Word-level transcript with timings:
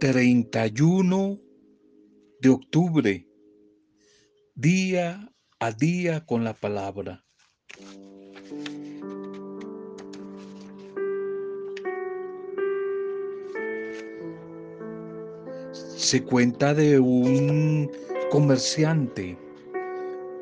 31 0.00 1.38
de 2.40 2.48
octubre, 2.48 3.28
día 4.54 5.30
a 5.58 5.72
día 5.72 6.24
con 6.24 6.42
la 6.42 6.54
palabra. 6.54 7.22
Se 15.72 16.24
cuenta 16.24 16.72
de 16.72 16.98
un 16.98 17.90
comerciante, 18.30 19.36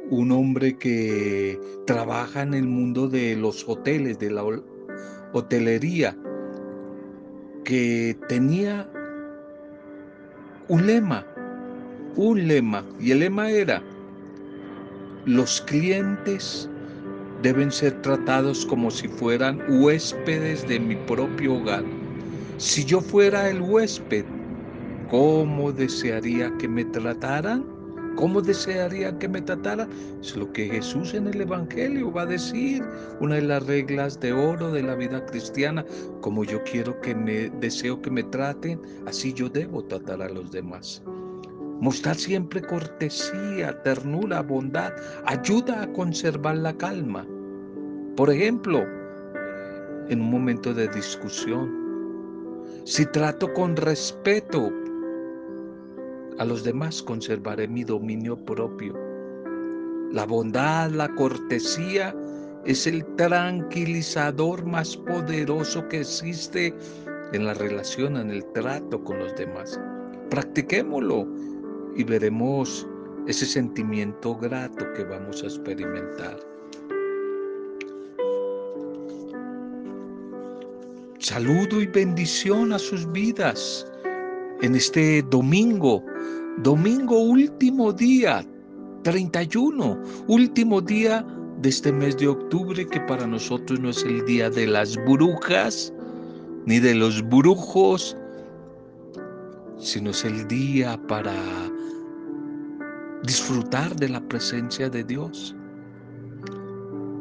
un 0.09 0.31
hombre 0.31 0.79
que 0.79 1.59
trabaja 1.85 2.43
en 2.43 2.55
el 2.55 2.69
mundo 2.69 3.09
de 3.09 3.35
los 3.35 3.69
hoteles, 3.69 4.21
de 4.21 4.31
la 4.31 4.45
hotelería, 5.33 6.17
que 7.65 8.17
tenía 8.29 8.89
un 10.69 10.87
lema, 10.87 11.25
un 12.17 12.47
lema, 12.47 12.85
y 13.01 13.13
el 13.13 13.21
lema 13.21 13.51
era, 13.51 13.83
los 15.25 15.63
clientes 15.63 16.69
deben 17.43 17.73
ser 17.73 18.03
tratados 18.03 18.67
como 18.67 18.91
si 18.91 19.09
fueran 19.09 19.63
huéspedes 19.69 20.69
de 20.69 20.79
mi 20.79 20.97
propio 20.97 21.55
hogar. 21.55 21.85
Si 22.59 22.85
yo 22.85 23.01
fuera 23.01 23.49
el 23.49 23.63
huésped, 23.63 24.27
¿cómo 25.11 25.73
desearía 25.73 26.53
que 26.59 26.69
me 26.69 26.85
trataran? 26.85 27.78
¿Cómo 28.19 28.43
desearía 28.43 29.17
que 29.21 29.29
me 29.29 29.41
trataran? 29.41 29.89
Es 30.21 30.37
lo 30.37 30.53
que 30.53 30.69
Jesús 30.69 31.15
en 31.15 31.29
el 31.29 31.41
Evangelio 31.41 32.13
va 32.13 32.23
a 32.23 32.27
decir, 32.27 32.83
una 33.21 33.37
de 33.37 33.43
las 33.43 33.65
reglas 33.65 34.19
de 34.19 34.33
oro 34.33 34.73
de 34.73 34.83
la 34.83 34.97
vida 34.97 35.25
cristiana, 35.27 35.85
como 36.21 36.43
yo 36.43 36.61
quiero 36.65 37.01
que 37.01 37.15
me 37.15 37.49
deseo 37.61 38.03
que 38.03 38.11
me 38.11 38.25
traten, 38.25 38.81
así 39.07 39.33
yo 39.33 39.49
debo 39.49 39.85
tratar 39.85 40.21
a 40.21 40.29
los 40.29 40.51
demás. 40.51 41.01
Mostrar 41.81 42.17
siempre 42.17 42.61
cortesía, 42.61 43.81
ternura, 43.85 44.43
bondad, 44.43 44.93
ayuda 45.25 45.83
a 45.83 45.93
conservar 45.93 46.57
la 46.57 46.77
calma. 46.77 47.25
Por 48.17 48.33
ejemplo, 48.33 48.85
en 50.09 50.21
un 50.21 50.31
momento 50.33 50.75
de 50.75 50.89
discusión, 50.89 51.73
si 52.83 53.07
trato 53.07 53.53
con 53.55 53.77
respeto 53.77 54.73
a 56.39 56.45
los 56.45 56.65
demás, 56.65 57.03
conservaré 57.03 57.67
mi 57.67 57.85
dominio 57.85 58.37
propio. 58.37 58.95
La 60.13 60.25
bondad, 60.25 60.91
la 60.91 61.09
cortesía 61.15 62.15
es 62.65 62.87
el 62.87 63.05
tranquilizador 63.17 64.65
más 64.65 64.97
poderoso 64.97 65.87
que 65.89 66.01
existe 66.01 66.75
en 67.33 67.45
la 67.45 67.55
relación, 67.55 68.17
en 68.17 68.31
el 68.31 68.45
trato 68.53 69.03
con 69.03 69.19
los 69.19 69.35
demás. 69.37 69.79
Practiquémoslo 70.31 71.27
y 71.97 72.05
veremos 72.05 72.87
ese 73.27 73.45
sentimiento 73.45 74.37
grato 74.37 74.87
que 74.95 75.05
vamos 75.05 75.43
a 75.43 75.47
experimentar. 75.47 76.39
Saludo 81.19 81.81
y 81.83 81.87
bendición 81.87 82.73
a 82.73 82.79
sus 82.79 83.11
vidas 83.11 83.88
en 84.63 84.75
este 84.75 85.23
domingo, 85.23 86.05
domingo 86.63 87.19
último 87.21 87.93
día, 87.93 88.45
31, 89.05 90.01
último 90.27 90.81
día 90.81 91.25
de 91.61 91.69
este 91.69 91.93
mes 91.93 92.17
de 92.17 92.29
octubre 92.29 92.87
que 92.87 93.01
para 93.03 93.27
nosotros 93.27 93.81
no 93.81 93.91
es 93.91 94.03
el 94.05 94.25
día 94.27 94.51
de 94.51 94.67
las 94.67 94.97
brujas 94.97 95.93
ni 96.67 96.79
de 96.79 96.95
los 96.95 97.27
brujos, 97.29 98.17
sino 99.79 100.11
es 100.11 100.25
el 100.25 100.47
día 100.49 101.01
para 101.09 101.35
disfrutar 103.23 103.95
de 103.97 104.09
la 104.09 104.21
presencia 104.21 104.89
de 104.89 105.05
Dios. 105.05 105.55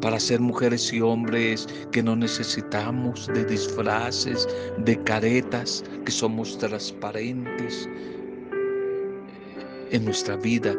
Para 0.02 0.20
ser 0.20 0.40
mujeres 0.40 0.94
y 0.94 1.02
hombres 1.02 1.68
que 1.92 2.04
no 2.04 2.16
necesitamos 2.16 3.28
de 3.28 3.46
disfraces, 3.46 4.48
de 4.78 5.02
caretas, 5.04 5.84
que 6.06 6.12
somos 6.12 6.58
transparentes 6.58 7.90
en 9.92 10.06
nuestra 10.06 10.36
vida. 10.36 10.76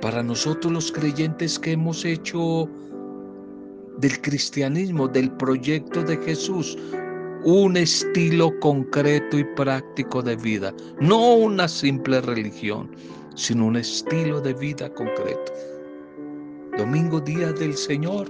Para 0.00 0.22
nosotros 0.22 0.72
los 0.72 0.92
creyentes 0.92 1.58
que 1.58 1.72
hemos 1.72 2.04
hecho 2.04 2.68
del 3.98 4.20
cristianismo, 4.20 5.08
del 5.08 5.30
proyecto 5.32 6.02
de 6.02 6.16
Jesús, 6.18 6.76
un 7.44 7.76
estilo 7.76 8.58
concreto 8.60 9.38
y 9.38 9.44
práctico 9.56 10.22
de 10.22 10.36
vida, 10.36 10.74
no 11.00 11.34
una 11.34 11.68
simple 11.68 12.20
religión, 12.20 12.90
sino 13.34 13.66
un 13.66 13.76
estilo 13.76 14.40
de 14.40 14.54
vida 14.54 14.92
concreto. 14.92 15.52
Domingo, 16.80 17.20
día 17.20 17.52
del 17.52 17.76
Señor, 17.76 18.26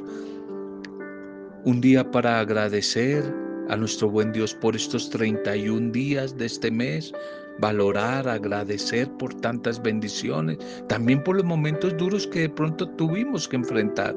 un 1.65 1.81
día 1.81 2.11
para 2.11 2.41
agradecer 2.41 3.23
a 3.69 3.77
nuestro 3.77 4.11
buen 4.11 4.33
Dios 4.33 4.55
por 4.55 4.75
estos 4.75 5.09
31 5.11 5.93
días 5.93 6.37
de 6.37 6.47
este 6.47 6.69
mes, 6.69 7.13
valorar, 7.61 8.29
agradecer 8.29 9.09
por 9.19 9.33
tantas 9.35 9.81
bendiciones, 9.81 10.59
también 10.89 11.23
por 11.23 11.37
los 11.37 11.45
momentos 11.45 11.97
duros 11.97 12.27
que 12.27 12.41
de 12.41 12.49
pronto 12.49 12.89
tuvimos 12.97 13.47
que 13.47 13.55
enfrentar, 13.55 14.17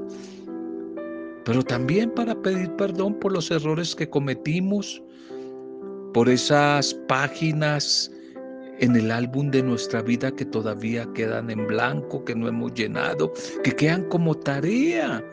pero 1.46 1.62
también 1.62 2.10
para 2.10 2.34
pedir 2.34 2.72
perdón 2.72 3.14
por 3.20 3.34
los 3.34 3.52
errores 3.52 3.96
que 3.96 4.10
cometimos, 4.10 5.00
por 6.12 6.28
esas 6.28 6.96
páginas 7.08 8.12
en 8.80 8.96
el 8.96 9.12
álbum 9.12 9.52
de 9.52 9.62
nuestra 9.62 10.02
vida 10.02 10.32
que 10.32 10.46
todavía 10.46 11.08
quedan 11.14 11.50
en 11.50 11.68
blanco, 11.68 12.24
que 12.26 12.36
no 12.36 12.48
hemos 12.48 12.74
llenado, 12.74 13.32
que 13.64 13.72
quedan 13.72 14.04
como 14.10 14.36
tarea 14.36 15.24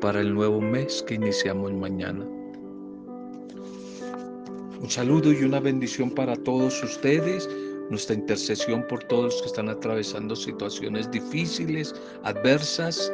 para 0.00 0.20
el 0.20 0.34
nuevo 0.34 0.60
mes 0.60 1.02
que 1.06 1.14
iniciamos 1.14 1.72
mañana. 1.72 2.24
Un 4.80 4.90
saludo 4.90 5.32
y 5.32 5.42
una 5.42 5.60
bendición 5.60 6.10
para 6.10 6.36
todos 6.36 6.82
ustedes, 6.82 7.48
nuestra 7.90 8.14
intercesión 8.14 8.86
por 8.88 9.02
todos 9.04 9.24
los 9.24 9.42
que 9.42 9.48
están 9.48 9.68
atravesando 9.68 10.36
situaciones 10.36 11.10
difíciles, 11.10 11.94
adversas, 12.24 13.10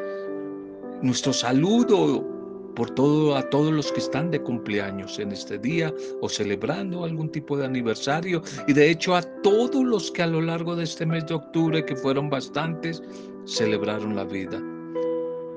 nuestro 1.03 1.33
saludo 1.33 2.32
por 2.75 2.91
todo 2.91 3.37
a 3.37 3.43
todos 3.51 3.73
los 3.73 3.93
que 3.93 4.01
están 4.01 4.31
de 4.31 4.41
cumpleaños 4.41 5.19
en 5.19 5.33
este 5.33 5.59
día 5.59 5.93
o 6.21 6.29
celebrando 6.29 7.05
algún 7.05 7.31
tipo 7.31 7.57
de 7.57 7.67
aniversario 7.67 8.43
y 8.67 8.73
de 8.73 8.91
hecho 8.91 9.15
a 9.15 9.23
todos 9.43 9.85
los 9.85 10.11
que 10.11 10.23
a 10.23 10.27
lo 10.27 10.41
largo 10.41 10.75
de 10.75 10.85
este 10.85 11.05
mes 11.05 11.27
de 11.27 11.35
octubre 11.35 11.85
que 11.85 11.97
fueron 11.97 12.31
bastantes 12.31 13.03
celebraron 13.45 14.17
la 14.17 14.25
vida. 14.25 14.63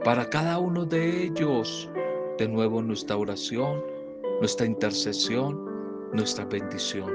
Para 0.04 0.30
cada 0.30 0.60
uno 0.60 0.86
de 0.86 1.24
ellos, 1.26 1.90
de 2.38 2.48
nuevo 2.48 2.82
nuestra 2.82 3.18
oración, 3.18 3.82
nuestra 4.40 4.66
intercesión, 4.66 5.60
nuestra 6.14 6.46
bendición. 6.46 7.12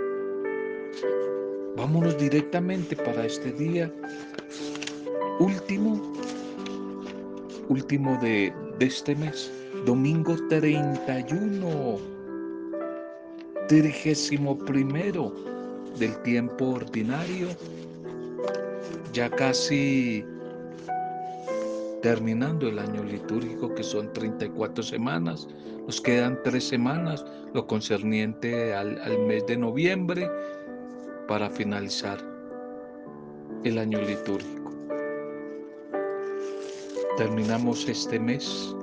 Vámonos 1.77 2.19
directamente 2.19 2.97
para 2.97 3.27
este 3.27 3.53
día 3.53 3.93
último, 5.39 6.01
último 7.69 8.19
de, 8.21 8.53
de 8.79 8.87
este 8.87 9.15
mes 9.15 9.53
domingo 9.87 10.37
31, 10.49 11.99
trigésimo 13.69 14.59
primero 14.59 15.33
del 15.99 16.17
tiempo 16.23 16.75
ordinario, 16.75 17.49
ya 19.13 19.31
casi 19.31 20.25
terminando 22.03 22.69
el 22.69 22.79
año 22.79 23.03
litúrgico 23.05 23.75
que 23.75 23.83
son 23.83 24.13
34 24.13 24.83
semanas, 24.83 25.49
nos 25.87 26.01
quedan 26.01 26.39
tres 26.45 26.65
semanas, 26.65 27.25
lo 27.55 27.67
concerniente 27.67 28.75
al, 28.75 29.01
al 29.01 29.19
mes 29.21 29.47
de 29.47 29.57
noviembre 29.57 30.29
para 31.27 31.49
finalizar 31.51 32.19
el 33.65 33.79
año 33.79 34.01
litúrgico. 34.01 34.71
Terminamos 37.17 37.89
este 37.89 38.19
mes 38.19 38.75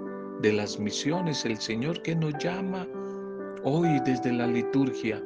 de 0.41 0.53
las 0.53 0.79
misiones, 0.79 1.45
el 1.45 1.57
Señor 1.57 2.01
que 2.01 2.15
nos 2.15 2.33
llama 2.37 2.87
hoy 3.63 3.99
desde 4.05 4.31
la 4.31 4.47
liturgia 4.47 5.21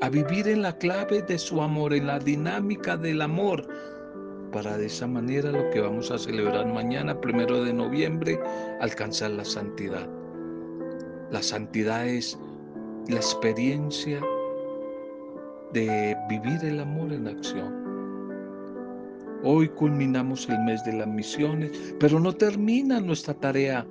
a 0.00 0.08
vivir 0.08 0.48
en 0.48 0.62
la 0.62 0.76
clave 0.76 1.22
de 1.22 1.38
su 1.38 1.60
amor, 1.62 1.94
en 1.94 2.06
la 2.06 2.18
dinámica 2.18 2.96
del 2.96 3.22
amor, 3.22 3.66
para 4.52 4.76
de 4.76 4.86
esa 4.86 5.06
manera 5.06 5.50
lo 5.50 5.70
que 5.70 5.80
vamos 5.80 6.10
a 6.10 6.18
celebrar 6.18 6.66
mañana, 6.66 7.20
primero 7.20 7.62
de 7.62 7.72
noviembre, 7.72 8.38
alcanzar 8.80 9.30
la 9.30 9.44
santidad. 9.44 10.08
La 11.30 11.42
santidad 11.42 12.06
es 12.06 12.38
la 13.08 13.16
experiencia 13.16 14.20
de 15.72 16.16
vivir 16.28 16.64
el 16.64 16.80
amor 16.80 17.12
en 17.12 17.26
acción. 17.26 17.84
Hoy 19.42 19.68
culminamos 19.68 20.48
el 20.48 20.58
mes 20.60 20.82
de 20.84 20.94
las 20.94 21.06
misiones, 21.06 21.94
pero 22.00 22.18
no 22.18 22.32
termina 22.32 23.00
nuestra 23.00 23.34
tarea 23.34 23.86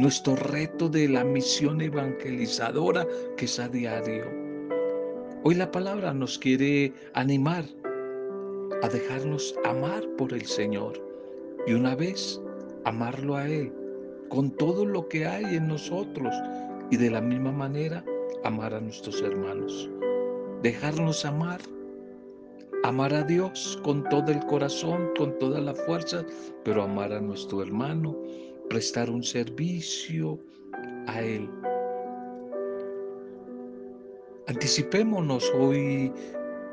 nuestro 0.00 0.34
reto 0.34 0.88
de 0.88 1.06
la 1.10 1.24
misión 1.24 1.82
evangelizadora 1.82 3.06
que 3.36 3.44
es 3.44 3.60
a 3.60 3.68
diario. 3.68 4.24
Hoy 5.44 5.56
la 5.56 5.70
palabra 5.70 6.14
nos 6.14 6.38
quiere 6.38 6.94
animar 7.12 7.64
a 8.82 8.88
dejarnos 8.88 9.54
amar 9.66 10.02
por 10.16 10.32
el 10.32 10.46
Señor 10.46 10.94
y 11.66 11.74
una 11.74 11.94
vez 11.94 12.40
amarlo 12.86 13.36
a 13.36 13.46
Él 13.46 13.70
con 14.30 14.50
todo 14.52 14.86
lo 14.86 15.06
que 15.06 15.26
hay 15.26 15.44
en 15.56 15.68
nosotros 15.68 16.34
y 16.90 16.96
de 16.96 17.10
la 17.10 17.20
misma 17.20 17.52
manera 17.52 18.02
amar 18.44 18.72
a 18.72 18.80
nuestros 18.80 19.20
hermanos. 19.20 19.90
Dejarnos 20.62 21.26
amar, 21.26 21.60
amar 22.84 23.12
a 23.12 23.22
Dios 23.22 23.78
con 23.82 24.02
todo 24.04 24.32
el 24.32 24.40
corazón, 24.46 25.10
con 25.18 25.38
toda 25.38 25.60
la 25.60 25.74
fuerza, 25.74 26.24
pero 26.64 26.84
amar 26.84 27.12
a 27.12 27.20
nuestro 27.20 27.60
hermano, 27.62 28.16
prestar 28.70 29.10
un 29.10 29.24
servicio 29.24 30.38
a 31.08 31.20
Él. 31.20 31.50
Anticipémonos 34.46 35.50
hoy 35.58 36.12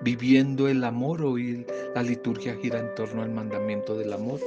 viviendo 0.02 0.68
el 0.68 0.84
amor, 0.84 1.24
hoy 1.24 1.66
la 1.96 2.04
liturgia 2.04 2.56
gira 2.62 2.80
en 2.80 2.94
torno 2.94 3.24
al 3.24 3.32
mandamiento 3.32 3.98
del 3.98 4.14
amor. 4.14 4.40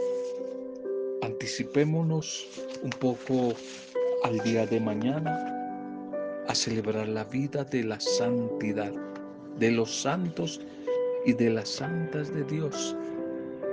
Anticipémonos 1.22 2.46
un 2.84 2.90
poco 2.90 3.52
al 4.22 4.38
día 4.40 4.64
de 4.64 4.78
mañana 4.78 5.36
a 6.46 6.54
celebrar 6.54 7.08
la 7.08 7.24
vida 7.24 7.64
de 7.64 7.82
la 7.82 7.98
santidad, 7.98 8.92
de 9.58 9.72
los 9.72 10.02
santos 10.02 10.60
y 11.26 11.32
de 11.32 11.50
las 11.50 11.68
santas 11.68 12.32
de 12.32 12.44
Dios 12.44 12.96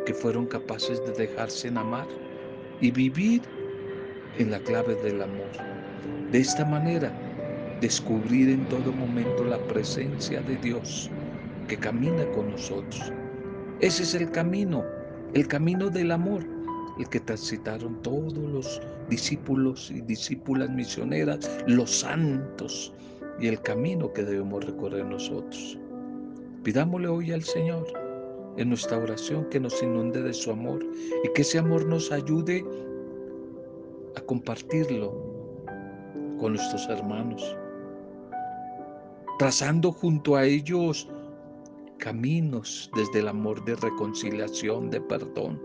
que 0.07 0.15
fueron 0.15 0.47
capaces 0.47 0.99
de 1.05 1.11
dejarse 1.11 1.67
amar 1.67 2.07
y 2.81 2.91
vivir 2.91 3.41
en 4.37 4.51
la 4.51 4.59
clave 4.59 4.95
del 4.95 5.21
amor. 5.21 5.49
De 6.31 6.39
esta 6.39 6.65
manera, 6.65 7.11
descubrir 7.81 8.49
en 8.49 8.65
todo 8.69 8.91
momento 8.91 9.43
la 9.43 9.59
presencia 9.67 10.41
de 10.41 10.55
Dios 10.57 11.09
que 11.67 11.77
camina 11.77 12.25
con 12.31 12.51
nosotros. 12.51 13.11
Ese 13.79 14.03
es 14.03 14.15
el 14.15 14.31
camino, 14.31 14.83
el 15.33 15.47
camino 15.47 15.89
del 15.89 16.11
amor, 16.11 16.43
el 16.97 17.07
que 17.09 17.19
transitaron 17.19 18.01
todos 18.01 18.33
los 18.33 18.81
discípulos 19.09 19.91
y 19.91 20.01
discípulas 20.01 20.69
misioneras, 20.69 21.49
los 21.67 21.99
santos, 21.99 22.93
y 23.39 23.47
el 23.47 23.61
camino 23.61 24.11
que 24.13 24.23
debemos 24.23 24.65
recorrer 24.65 25.05
nosotros. 25.05 25.77
Pidámosle 26.63 27.07
hoy 27.07 27.31
al 27.31 27.43
Señor 27.43 27.85
en 28.57 28.69
nuestra 28.69 28.97
oración 28.97 29.45
que 29.49 29.59
nos 29.59 29.81
inunde 29.83 30.21
de 30.21 30.33
su 30.33 30.51
amor 30.51 30.83
y 31.23 31.33
que 31.33 31.43
ese 31.43 31.59
amor 31.59 31.85
nos 31.85 32.11
ayude 32.11 32.65
a 34.17 34.21
compartirlo 34.21 35.13
con 36.39 36.53
nuestros 36.53 36.89
hermanos, 36.89 37.55
trazando 39.37 39.91
junto 39.91 40.35
a 40.35 40.43
ellos 40.43 41.07
caminos 41.99 42.89
desde 42.95 43.19
el 43.19 43.27
amor 43.27 43.63
de 43.65 43.75
reconciliación, 43.75 44.89
de 44.89 45.01
perdón, 45.01 45.61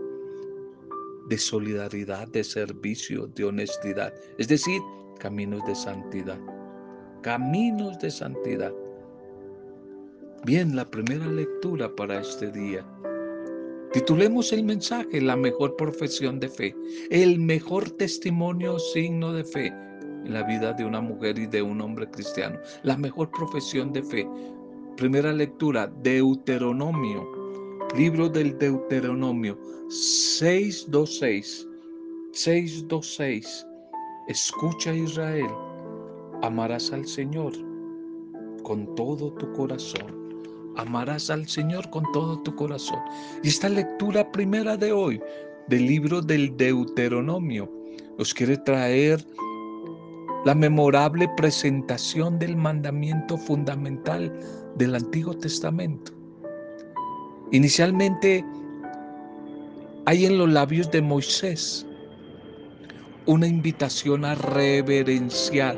de 1.29 1.37
solidaridad, 1.37 2.27
de 2.27 2.43
servicio, 2.43 3.25
de 3.27 3.45
honestidad, 3.45 4.13
es 4.37 4.47
decir, 4.47 4.81
caminos 5.19 5.65
de 5.65 5.73
santidad, 5.73 6.39
caminos 7.23 7.97
de 7.99 8.11
santidad. 8.11 8.73
Bien, 10.45 10.75
la 10.75 10.85
primera 10.85 11.25
lectura 11.25 11.95
para 11.95 12.19
este 12.19 12.51
día. 12.51 12.85
Titulemos 13.93 14.51
el 14.51 14.63
mensaje 14.63 15.21
La 15.21 15.35
mejor 15.35 15.75
profesión 15.75 16.39
de 16.39 16.49
fe, 16.49 16.75
el 17.11 17.37
mejor 17.37 17.91
testimonio 17.91 18.79
signo 18.79 19.31
de 19.31 19.43
fe 19.43 19.67
en 19.67 20.33
la 20.33 20.41
vida 20.41 20.73
de 20.73 20.83
una 20.83 20.99
mujer 20.99 21.37
y 21.37 21.45
de 21.45 21.61
un 21.61 21.79
hombre 21.79 22.09
cristiano, 22.09 22.57
la 22.81 22.97
mejor 22.97 23.29
profesión 23.29 23.93
de 23.93 24.01
fe. 24.01 24.27
Primera 24.97 25.31
lectura, 25.31 25.85
Deuteronomio, 26.01 27.29
libro 27.95 28.27
del 28.29 28.57
Deuteronomio 28.57 29.59
626. 29.89 31.67
626. 32.31 33.67
Escucha 34.27 34.91
Israel, 34.91 35.51
amarás 36.41 36.91
al 36.91 37.05
Señor 37.05 37.53
con 38.63 38.95
todo 38.95 39.31
tu 39.33 39.53
corazón 39.53 40.22
amarás 40.77 41.29
al 41.29 41.47
Señor 41.47 41.89
con 41.89 42.03
todo 42.11 42.41
tu 42.41 42.55
corazón. 42.55 42.99
Y 43.43 43.49
esta 43.49 43.69
lectura 43.69 44.31
primera 44.31 44.77
de 44.77 44.91
hoy 44.91 45.21
del 45.67 45.85
libro 45.85 46.21
del 46.21 46.55
Deuteronomio 46.57 47.71
nos 48.17 48.33
quiere 48.33 48.57
traer 48.57 49.25
la 50.45 50.53
memorable 50.53 51.29
presentación 51.37 52.37
del 52.37 52.57
mandamiento 52.57 53.37
fundamental 53.37 54.31
del 54.75 54.95
Antiguo 54.95 55.33
Testamento. 55.35 56.11
Inicialmente 57.51 58.43
hay 60.05 60.25
en 60.25 60.37
los 60.37 60.49
labios 60.49 60.91
de 60.91 61.01
Moisés 61.01 61.85
una 63.25 63.47
invitación 63.47 64.25
a 64.25 64.35
reverenciar, 64.35 65.77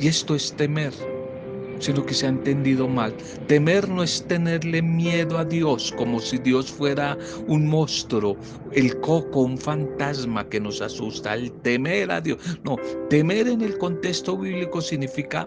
y 0.00 0.08
esto 0.08 0.34
es 0.34 0.52
temer 0.56 0.92
sino 1.82 2.06
que 2.06 2.14
se 2.14 2.26
ha 2.26 2.30
entendido 2.30 2.88
mal. 2.88 3.12
Temer 3.48 3.88
no 3.88 4.02
es 4.02 4.24
tenerle 4.26 4.80
miedo 4.80 5.36
a 5.36 5.44
Dios 5.44 5.92
como 5.96 6.20
si 6.20 6.38
Dios 6.38 6.70
fuera 6.70 7.18
un 7.48 7.66
monstruo, 7.66 8.36
el 8.72 8.98
coco, 9.00 9.40
un 9.40 9.58
fantasma 9.58 10.48
que 10.48 10.60
nos 10.60 10.80
asusta. 10.80 11.34
El 11.34 11.52
temer 11.62 12.10
a 12.10 12.20
Dios. 12.20 12.38
No, 12.64 12.76
temer 13.10 13.48
en 13.48 13.62
el 13.62 13.76
contexto 13.78 14.38
bíblico 14.38 14.80
significa 14.80 15.46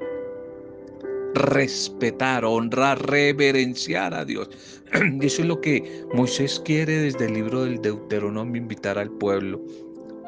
respetar, 1.33 2.45
honrar, 2.45 3.01
reverenciar 3.09 4.13
a 4.13 4.25
Dios. 4.25 4.49
Y 5.21 5.25
eso 5.25 5.41
es 5.41 5.47
lo 5.47 5.61
que 5.61 6.05
Moisés 6.13 6.61
quiere 6.63 6.97
desde 6.97 7.25
el 7.25 7.33
libro 7.33 7.63
del 7.63 7.81
Deuteronomio 7.81 8.61
invitar 8.61 8.97
al 8.97 9.11
pueblo 9.11 9.61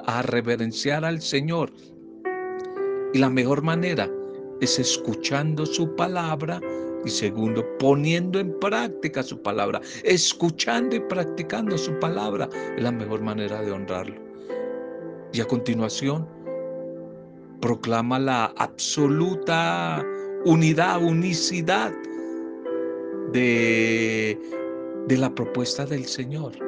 a 0.05 0.21
reverenciar 0.21 1.05
al 1.05 1.21
Señor. 1.21 1.71
Y 3.13 3.19
la 3.19 3.29
mejor 3.29 3.61
manera 3.61 4.09
es 4.61 4.79
escuchando 4.79 5.65
su 5.65 5.95
palabra 5.95 6.61
y 7.05 7.09
segundo, 7.09 7.65
poniendo 7.77 8.39
en 8.39 8.57
práctica 8.59 9.23
su 9.23 9.41
palabra, 9.41 9.81
escuchando 10.03 10.95
y 10.95 10.99
practicando 10.99 11.77
su 11.77 11.97
palabra 11.99 12.49
es 12.75 12.83
la 12.83 12.91
mejor 12.91 13.21
manera 13.21 13.61
de 13.61 13.71
honrarlo. 13.71 14.15
Y 15.33 15.41
a 15.41 15.45
continuación, 15.45 16.27
proclama 17.61 18.19
la 18.19 18.45
absoluta 18.57 20.05
unidad, 20.45 21.01
unicidad 21.01 21.91
de, 23.31 24.39
de 25.07 25.17
la 25.17 25.33
propuesta 25.33 25.85
del 25.85 26.05
Señor 26.05 26.66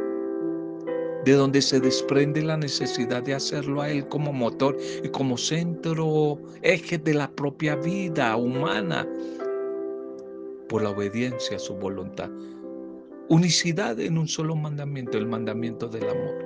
de 1.25 1.33
donde 1.33 1.61
se 1.61 1.79
desprende 1.79 2.41
la 2.41 2.57
necesidad 2.57 3.23
de 3.23 3.33
hacerlo 3.33 3.81
a 3.81 3.89
Él 3.89 4.07
como 4.07 4.31
motor 4.31 4.77
y 5.03 5.09
como 5.09 5.37
centro, 5.37 6.39
eje 6.61 6.97
de 6.97 7.13
la 7.13 7.29
propia 7.31 7.75
vida 7.75 8.35
humana, 8.37 9.07
por 10.69 10.83
la 10.83 10.91
obediencia 10.91 11.57
a 11.57 11.59
su 11.59 11.73
voluntad. 11.75 12.29
Unicidad 13.27 13.99
en 13.99 14.17
un 14.17 14.27
solo 14.27 14.55
mandamiento, 14.55 15.17
el 15.17 15.27
mandamiento 15.27 15.87
del 15.87 16.07
amor. 16.09 16.45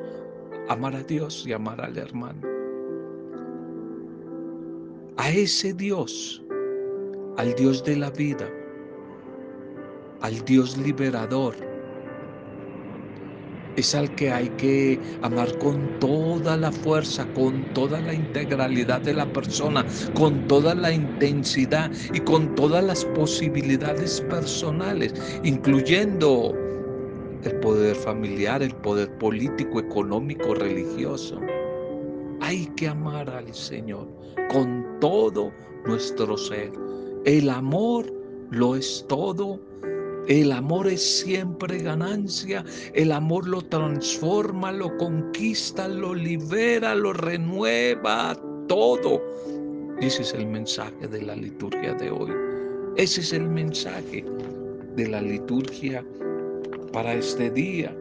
Amar 0.70 0.96
a 0.96 1.04
Dios 1.04 1.46
y 1.46 1.54
amar 1.54 1.80
al 1.82 1.98
hermano. 1.98 2.42
A 5.18 5.30
ese 5.30 5.74
Dios, 5.74 6.42
al 7.38 7.54
Dios 7.56 7.84
de 7.84 7.98
la 7.98 8.10
vida, 8.10 8.50
al 10.22 10.44
Dios 10.46 10.78
liberador, 10.78 11.73
es 13.76 13.96
al 13.96 14.14
que 14.16 14.32
hay 14.32 14.50
que 14.50 15.00
amar 15.22 15.58
con 15.58 16.00
toda 16.00 16.58
la 16.58 16.72
fuerza, 16.72 17.26
con 17.34 17.64
toda 17.74 18.00
la 18.02 18.14
integralidad 18.14 19.02
de 19.02 19.14
la 19.14 19.32
persona, 19.32 19.86
con 20.14 20.48
toda 20.48 20.76
la 20.76 20.92
intensidad 20.92 21.92
y 22.14 22.20
con 22.20 22.56
todas 22.56 22.84
las 22.84 23.06
posibilidades 23.06 24.22
personales, 24.30 25.14
incluyendo 25.44 26.54
el 27.44 27.60
poder 27.60 27.96
familiar, 27.96 28.64
el 28.64 28.76
poder 28.76 29.18
político, 29.18 29.80
económico, 29.80 30.54
religioso. 30.54 31.40
Hay 32.42 32.68
que 32.76 32.88
amar 32.88 33.30
al 33.30 33.54
Señor 33.54 34.08
con 34.52 34.86
todo 35.00 35.52
nuestro 35.86 36.38
ser. 36.38 36.72
El 37.26 37.50
amor 37.50 38.06
lo 38.52 38.76
es 38.76 39.06
todo 39.08 39.60
el 40.28 40.52
amor 40.52 40.88
es 40.88 41.20
siempre 41.20 41.80
ganancia, 41.80 42.64
el 42.94 43.12
amor 43.12 43.48
lo 43.48 43.62
transforma, 43.62 44.72
lo 44.72 44.96
conquista, 44.98 45.88
lo 45.88 46.14
libera, 46.14 46.96
lo 46.96 47.14
renueva, 47.14 48.40
todo. 48.68 49.22
Ese 50.00 50.22
es 50.22 50.34
el 50.34 50.48
mensaje 50.48 51.08
de 51.08 51.22
la 51.22 51.36
liturgia 51.36 51.94
de 51.96 52.10
hoy. 52.10 52.32
Ese 52.96 53.22
es 53.22 53.34
el 53.34 53.48
mensaje 53.48 54.24
de 54.96 55.08
la 55.10 55.22
liturgia 55.22 56.06
para 56.94 57.14
este 57.16 57.50
día. 57.50 57.96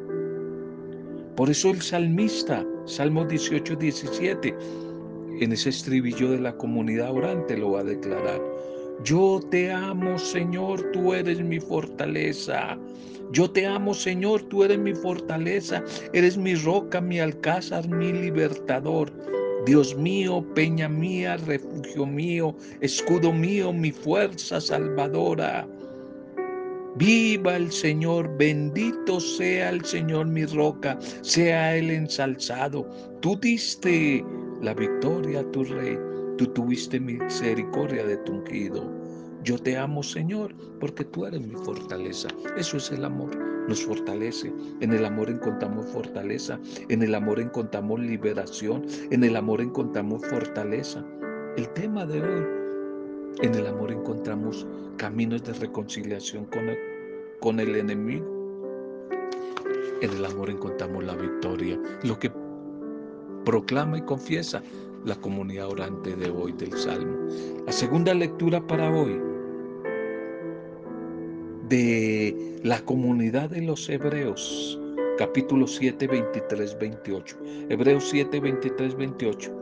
Por 1.37 1.51
eso 1.51 1.71
el 1.71 1.83
salmista, 1.83 2.65
Salmo 2.85 3.25
18, 3.25 3.75
17, 3.77 4.55
en 5.41 5.53
ese 5.53 5.71
estribillo 5.71 6.31
de 6.31 6.39
la 6.41 6.57
comunidad 6.57 7.11
orante 7.11 7.57
lo 7.57 7.73
va 7.73 7.81
a 7.81 7.85
declarar. 7.85 8.41
Yo 9.05 9.41
te 9.51 9.73
amo, 9.73 10.19
Señor, 10.19 10.93
tú 10.93 11.13
eres 11.13 11.41
mi 11.41 11.59
fortaleza. 11.59 12.79
Yo 13.33 13.51
te 13.51 13.67
amo, 13.67 13.95
Señor, 13.95 14.43
tú 14.43 14.63
eres 14.63 14.79
mi 14.79 14.95
fortaleza, 14.95 15.83
eres 16.13 16.37
mi 16.37 16.55
roca, 16.55 17.01
mi 17.01 17.19
alcázar, 17.19 17.89
mi 17.89 18.13
libertador. 18.13 19.11
Dios 19.65 19.97
mío, 19.97 20.45
peña 20.55 20.89
mía, 20.89 21.37
refugio 21.37 22.05
mío, 22.05 22.55
escudo 22.81 23.33
mío, 23.33 23.73
mi 23.73 23.91
fuerza 23.91 24.61
salvadora. 24.61 25.67
Viva 26.97 27.57
el 27.57 27.73
Señor, 27.73 28.37
bendito 28.37 29.19
sea 29.19 29.71
el 29.71 29.85
Señor 29.85 30.27
mi 30.27 30.45
roca, 30.45 30.99
sea 31.23 31.75
Él 31.77 31.91
ensalzado. 31.91 32.87
Tú 33.21 33.39
diste 33.41 34.23
la 34.61 34.75
victoria 34.75 35.41
a 35.41 35.51
tu 35.53 35.65
rey, 35.65 35.97
tú 36.47 36.55
tuviste 36.55 36.99
misericordia 36.99 38.05
de 38.05 38.17
tu 38.19 38.33
ungido. 38.33 38.91
Yo 39.45 39.59
te 39.59 39.77
amo, 39.77 40.03
Señor, 40.03 40.53
porque 40.81 41.05
tú 41.05 41.25
eres 41.27 41.41
mi 41.41 41.55
fortaleza. 41.55 42.29
Eso 42.57 42.79
es 42.79 42.91
el 42.91 43.05
amor, 43.05 43.31
nos 43.69 43.85
fortalece. 43.85 44.53
En 44.81 44.93
el 44.93 45.05
amor 45.05 45.31
encontramos 45.31 45.87
fortaleza, 45.87 46.59
en 46.89 47.03
el 47.03 47.15
amor 47.15 47.39
encontramos 47.39 48.01
liberación, 48.01 48.85
en 49.11 49.23
el 49.23 49.37
amor 49.37 49.61
encontramos 49.61 50.25
fortaleza. 50.27 51.05
El 51.57 51.69
tema 51.75 52.07
de 52.07 52.23
hoy, 52.23 52.45
en 53.43 53.55
el 53.55 53.67
amor 53.69 53.93
encontramos 53.93 54.67
caminos 54.97 55.45
de 55.45 55.53
reconciliación 55.55 56.47
con 56.47 56.63
con 57.41 57.61
el 57.61 57.77
enemigo. 57.77 58.27
En 60.01 60.11
el 60.11 60.25
amor 60.25 60.51
encontramos 60.51 61.05
la 61.05 61.15
victoria, 61.15 61.79
lo 62.03 62.19
que 62.19 62.33
proclama 63.45 63.99
y 63.99 64.03
confiesa 64.03 64.63
la 65.05 65.17
comunidad 65.17 65.69
orante 65.69 66.15
de 66.15 66.31
hoy 66.31 66.53
del 66.53 66.73
Salmo. 66.73 67.17
La 67.67 67.73
segunda 67.73 68.15
lectura 68.15 68.65
para 68.67 68.91
hoy 68.91 69.21
de 71.69 72.61
la 72.63 72.81
comunidad 72.85 73.51
de 73.51 73.63
los 73.63 73.89
hebreos, 73.89 74.79
capítulo 75.19 75.67
7, 75.67 76.07
23, 76.07 76.79
28. 76.79 77.37
Hebreos 77.71 78.09
7, 78.11 78.41
23, 78.41 78.97
28. 78.97 79.59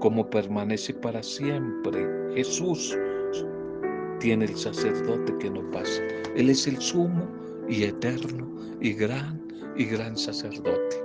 Como 0.00 0.28
permanece 0.28 0.92
para 0.94 1.22
siempre 1.22 2.06
Jesús, 2.34 2.96
tiene 4.18 4.46
el 4.46 4.56
sacerdote 4.56 5.36
que 5.38 5.50
no 5.50 5.70
pasa. 5.70 6.02
Él 6.34 6.50
es 6.50 6.66
el 6.66 6.80
sumo 6.80 7.28
y 7.68 7.84
eterno 7.84 8.50
y 8.80 8.92
gran 8.92 9.40
y 9.76 9.84
gran 9.84 10.16
sacerdote. 10.16 10.96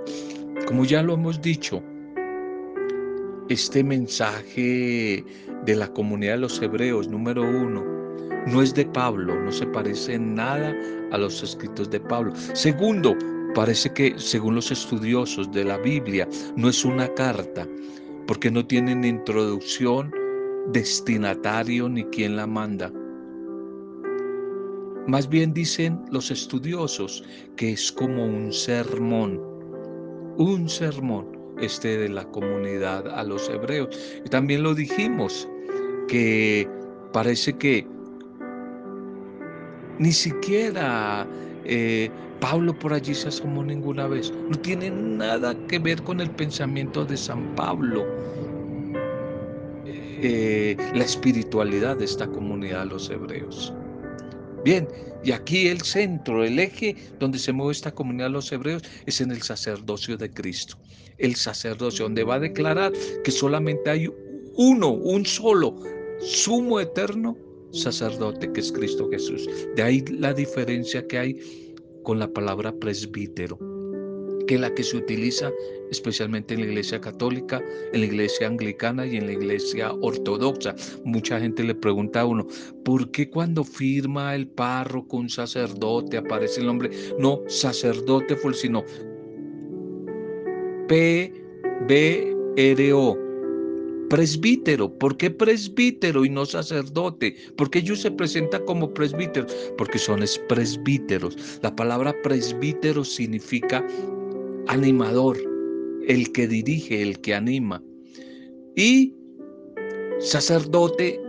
Como 0.66 0.84
ya 0.84 1.02
lo 1.02 1.14
hemos 1.14 1.40
dicho, 1.40 1.82
este 3.50 3.82
mensaje 3.82 5.24
de 5.64 5.74
la 5.74 5.92
comunidad 5.92 6.34
de 6.34 6.38
los 6.38 6.62
hebreos, 6.62 7.08
número 7.08 7.42
uno, 7.42 7.84
no 8.46 8.62
es 8.62 8.72
de 8.74 8.86
Pablo, 8.86 9.34
no 9.40 9.50
se 9.50 9.66
parece 9.66 10.14
en 10.14 10.36
nada 10.36 10.72
a 11.10 11.18
los 11.18 11.42
escritos 11.42 11.90
de 11.90 11.98
Pablo. 11.98 12.32
Segundo, 12.54 13.16
parece 13.56 13.92
que 13.92 14.14
según 14.18 14.54
los 14.54 14.70
estudiosos 14.70 15.50
de 15.50 15.64
la 15.64 15.78
Biblia, 15.78 16.28
no 16.56 16.68
es 16.68 16.84
una 16.84 17.12
carta, 17.14 17.66
porque 18.28 18.52
no 18.52 18.64
tienen 18.64 19.04
introducción, 19.04 20.14
destinatario 20.68 21.88
ni 21.88 22.04
quien 22.04 22.36
la 22.36 22.46
manda. 22.46 22.92
Más 25.08 25.28
bien 25.28 25.52
dicen 25.52 26.00
los 26.12 26.30
estudiosos 26.30 27.24
que 27.56 27.72
es 27.72 27.90
como 27.90 28.24
un 28.24 28.52
sermón, 28.52 29.40
un 30.38 30.68
sermón 30.68 31.39
este 31.60 31.98
de 31.98 32.08
la 32.08 32.24
comunidad 32.24 33.08
a 33.08 33.24
los 33.24 33.48
hebreos. 33.48 33.88
Y 34.24 34.28
también 34.28 34.62
lo 34.62 34.74
dijimos, 34.74 35.48
que 36.10 36.68
parece 37.12 37.52
que 37.52 37.86
ni 39.98 40.12
siquiera 40.12 41.26
eh, 41.64 42.10
Pablo 42.40 42.76
por 42.76 42.92
allí 42.92 43.14
se 43.14 43.28
asomó 43.28 43.62
ninguna 43.62 44.08
vez. 44.08 44.32
No 44.48 44.58
tiene 44.58 44.90
nada 44.90 45.54
que 45.68 45.78
ver 45.78 46.02
con 46.02 46.20
el 46.20 46.30
pensamiento 46.30 47.04
de 47.04 47.16
San 47.16 47.54
Pablo. 47.54 48.04
Eh, 49.84 50.76
la 50.94 51.04
espiritualidad 51.04 51.96
de 51.96 52.06
esta 52.06 52.26
comunidad 52.26 52.86
los 52.86 53.08
hebreos. 53.08 53.72
Bien, 54.64 54.86
y 55.24 55.32
aquí 55.32 55.68
el 55.68 55.80
centro, 55.82 56.44
el 56.44 56.58
eje 56.58 56.96
donde 57.18 57.38
se 57.38 57.52
mueve 57.52 57.72
esta 57.72 57.92
comunidad 57.92 58.26
de 58.26 58.32
los 58.32 58.52
hebreos 58.52 58.82
es 59.06 59.20
en 59.20 59.30
el 59.30 59.42
sacerdocio 59.42 60.16
de 60.16 60.30
Cristo. 60.30 60.76
El 61.18 61.36
sacerdocio, 61.36 62.04
donde 62.04 62.24
va 62.24 62.36
a 62.36 62.40
declarar 62.40 62.92
que 63.24 63.30
solamente 63.30 63.90
hay 63.90 64.08
uno, 64.54 64.90
un 64.90 65.24
solo, 65.24 65.76
sumo 66.20 66.80
eterno 66.80 67.36
sacerdote, 67.72 68.50
que 68.52 68.60
es 68.60 68.72
Cristo 68.72 69.08
Jesús. 69.10 69.48
De 69.76 69.82
ahí 69.82 70.04
la 70.10 70.32
diferencia 70.32 71.06
que 71.06 71.18
hay 71.18 71.74
con 72.02 72.18
la 72.18 72.28
palabra 72.28 72.72
presbítero 72.72 73.58
que 74.50 74.58
la 74.58 74.74
que 74.74 74.82
se 74.82 74.96
utiliza 74.96 75.52
especialmente 75.92 76.54
en 76.54 76.60
la 76.62 76.66
iglesia 76.66 77.00
católica, 77.00 77.62
en 77.92 78.00
la 78.00 78.06
iglesia 78.06 78.48
anglicana 78.48 79.06
y 79.06 79.16
en 79.16 79.26
la 79.26 79.32
iglesia 79.34 79.92
ortodoxa. 79.92 80.74
Mucha 81.04 81.38
gente 81.38 81.62
le 81.62 81.72
pregunta 81.72 82.22
a 82.22 82.26
uno, 82.26 82.48
¿por 82.84 83.12
qué 83.12 83.30
cuando 83.30 83.62
firma 83.62 84.34
el 84.34 84.48
párroco 84.48 85.18
un 85.18 85.28
sacerdote 85.28 86.16
aparece 86.16 86.62
el 86.62 86.66
nombre? 86.66 86.90
No, 87.20 87.42
sacerdote 87.46 88.34
fue 88.34 88.52
sino 88.54 88.82
P 90.88 91.32
B 91.86 92.36
R 92.56 92.92
O 92.92 93.16
presbítero. 94.08 94.92
¿Por 94.98 95.16
qué 95.16 95.30
presbítero 95.30 96.24
y 96.24 96.28
no 96.28 96.44
sacerdote? 96.44 97.36
Porque 97.56 97.78
ellos 97.78 98.00
se 98.00 98.10
presentan 98.10 98.64
como 98.64 98.92
presbíteros, 98.92 99.72
porque 99.78 100.00
son 100.00 100.24
presbíteros. 100.48 101.60
La 101.62 101.76
palabra 101.76 102.12
presbítero 102.24 103.04
significa 103.04 103.86
animador, 104.68 105.38
el 106.06 106.32
que 106.32 106.46
dirige, 106.46 107.02
el 107.02 107.20
que 107.20 107.34
anima. 107.34 107.82
Y 108.76 109.14
sacerdote 110.20 111.20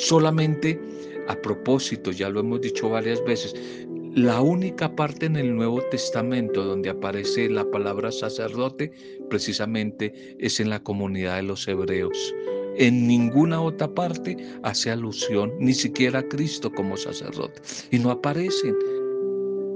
solamente 0.00 0.80
a 1.28 1.36
propósito, 1.36 2.10
ya 2.10 2.30
lo 2.30 2.40
hemos 2.40 2.60
dicho 2.60 2.88
varias 2.88 3.22
veces, 3.24 3.54
la 4.14 4.40
única 4.40 4.96
parte 4.96 5.26
en 5.26 5.36
el 5.36 5.54
Nuevo 5.54 5.82
Testamento 5.90 6.64
donde 6.64 6.88
aparece 6.88 7.48
la 7.48 7.70
palabra 7.70 8.10
sacerdote 8.10 8.90
precisamente 9.28 10.36
es 10.38 10.58
en 10.60 10.70
la 10.70 10.82
comunidad 10.82 11.36
de 11.36 11.42
los 11.42 11.68
hebreos. 11.68 12.34
En 12.76 13.06
ninguna 13.06 13.60
otra 13.60 13.92
parte 13.92 14.36
hace 14.62 14.90
alusión 14.90 15.52
ni 15.58 15.74
siquiera 15.74 16.20
a 16.20 16.28
Cristo 16.28 16.72
como 16.72 16.96
sacerdote. 16.96 17.60
Y 17.90 17.98
no 17.98 18.10
aparecen 18.10 18.74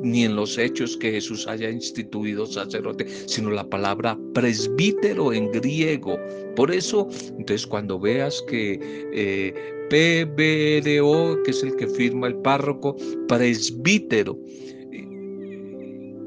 ni 0.03 0.25
en 0.25 0.37
los 0.37 0.59
hechos 0.59 0.97
que 0.97 1.13
Jesús 1.13 1.47
haya 1.47 1.71
instituido 1.71 2.47
sacerdote, 2.47 3.07
sino 3.27 3.51
la 3.51 3.69
palabra 3.69 4.19
presbítero 4.35 5.33
en 5.33 5.51
griego. 5.51 6.19
Por 6.57 6.71
eso, 6.71 7.09
entonces 7.39 7.67
cuando 7.67 7.99
veas 7.99 8.43
que 8.49 8.81
eh, 9.13 9.55
PBRO, 9.89 11.43
que 11.43 11.51
es 11.51 11.63
el 11.63 11.77
que 11.77 11.87
firma 11.87 12.27
el 12.27 12.37
párroco, 12.37 12.97
presbítero, 13.29 14.39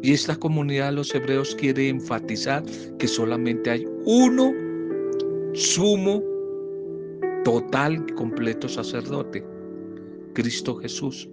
y 0.02 0.14
esta 0.14 0.36
comunidad 0.36 0.90
de 0.90 0.98
los 0.98 1.16
hebreos 1.16 1.56
quiere 1.56 1.90
enfatizar 1.90 2.64
que 3.00 3.08
solamente 3.08 3.72
hay 3.72 3.88
uno 4.06 4.54
sumo, 5.54 6.24
total, 7.44 8.06
completo 8.14 8.70
sacerdote, 8.70 9.44
Cristo 10.34 10.76
Jesús 10.76 11.28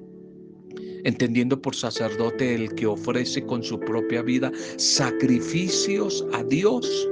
entendiendo 1.05 1.61
por 1.61 1.75
sacerdote 1.75 2.55
el 2.55 2.75
que 2.75 2.87
ofrece 2.87 3.45
con 3.45 3.63
su 3.63 3.79
propia 3.81 4.23
vida 4.23 4.53
sacrificios 4.77 6.25
a 6.33 6.43
Dios 6.45 7.09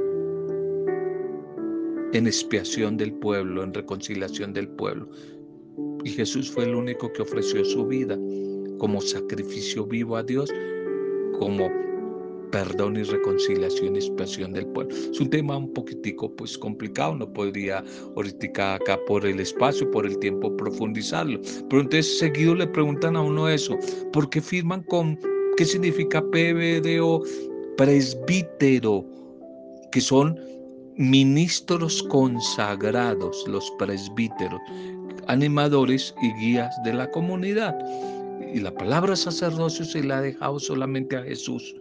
en 2.12 2.26
expiación 2.26 2.96
del 2.96 3.12
pueblo, 3.12 3.62
en 3.62 3.72
reconciliación 3.72 4.52
del 4.52 4.68
pueblo. 4.68 5.08
Y 6.04 6.10
Jesús 6.10 6.50
fue 6.50 6.64
el 6.64 6.74
único 6.74 7.12
que 7.12 7.22
ofreció 7.22 7.64
su 7.64 7.86
vida 7.86 8.18
como 8.78 9.00
sacrificio 9.00 9.86
vivo 9.86 10.16
a 10.16 10.22
Dios, 10.22 10.50
como 11.38 11.70
perdón 12.50 12.96
y 12.96 13.02
reconciliación 13.02 13.94
y 13.94 13.98
expiación 13.98 14.52
del 14.52 14.66
pueblo. 14.66 14.94
Es 14.94 15.20
un 15.20 15.30
tema 15.30 15.56
un 15.56 15.72
poquitico 15.72 16.34
pues 16.36 16.56
complicado, 16.58 17.14
no 17.14 17.32
podría 17.32 17.84
ahorita 18.16 18.74
acá 18.74 18.98
por 19.06 19.24
el 19.24 19.40
espacio, 19.40 19.90
por 19.90 20.06
el 20.06 20.18
tiempo 20.18 20.56
profundizarlo. 20.56 21.40
Pero 21.68 21.82
entonces 21.82 22.18
seguido 22.18 22.54
le 22.54 22.66
preguntan 22.66 23.16
a 23.16 23.22
uno 23.22 23.48
eso, 23.48 23.78
¿por 24.12 24.28
qué 24.30 24.40
firman 24.40 24.82
con 24.84 25.18
qué 25.56 25.64
significa 25.64 26.22
PBDO? 26.22 27.22
Presbítero, 27.76 29.06
que 29.92 30.00
son 30.00 30.38
ministros 30.96 32.02
consagrados, 32.02 33.44
los 33.48 33.70
presbíteros, 33.78 34.60
animadores 35.28 36.14
y 36.22 36.32
guías 36.34 36.74
de 36.84 36.92
la 36.92 37.10
comunidad. 37.10 37.78
Y 38.52 38.60
la 38.60 38.74
palabra 38.74 39.14
sacerdocio 39.14 39.84
se 39.84 40.02
la 40.02 40.18
ha 40.18 40.22
dejado 40.22 40.58
solamente 40.58 41.16
a 41.16 41.22
Jesús 41.22 41.74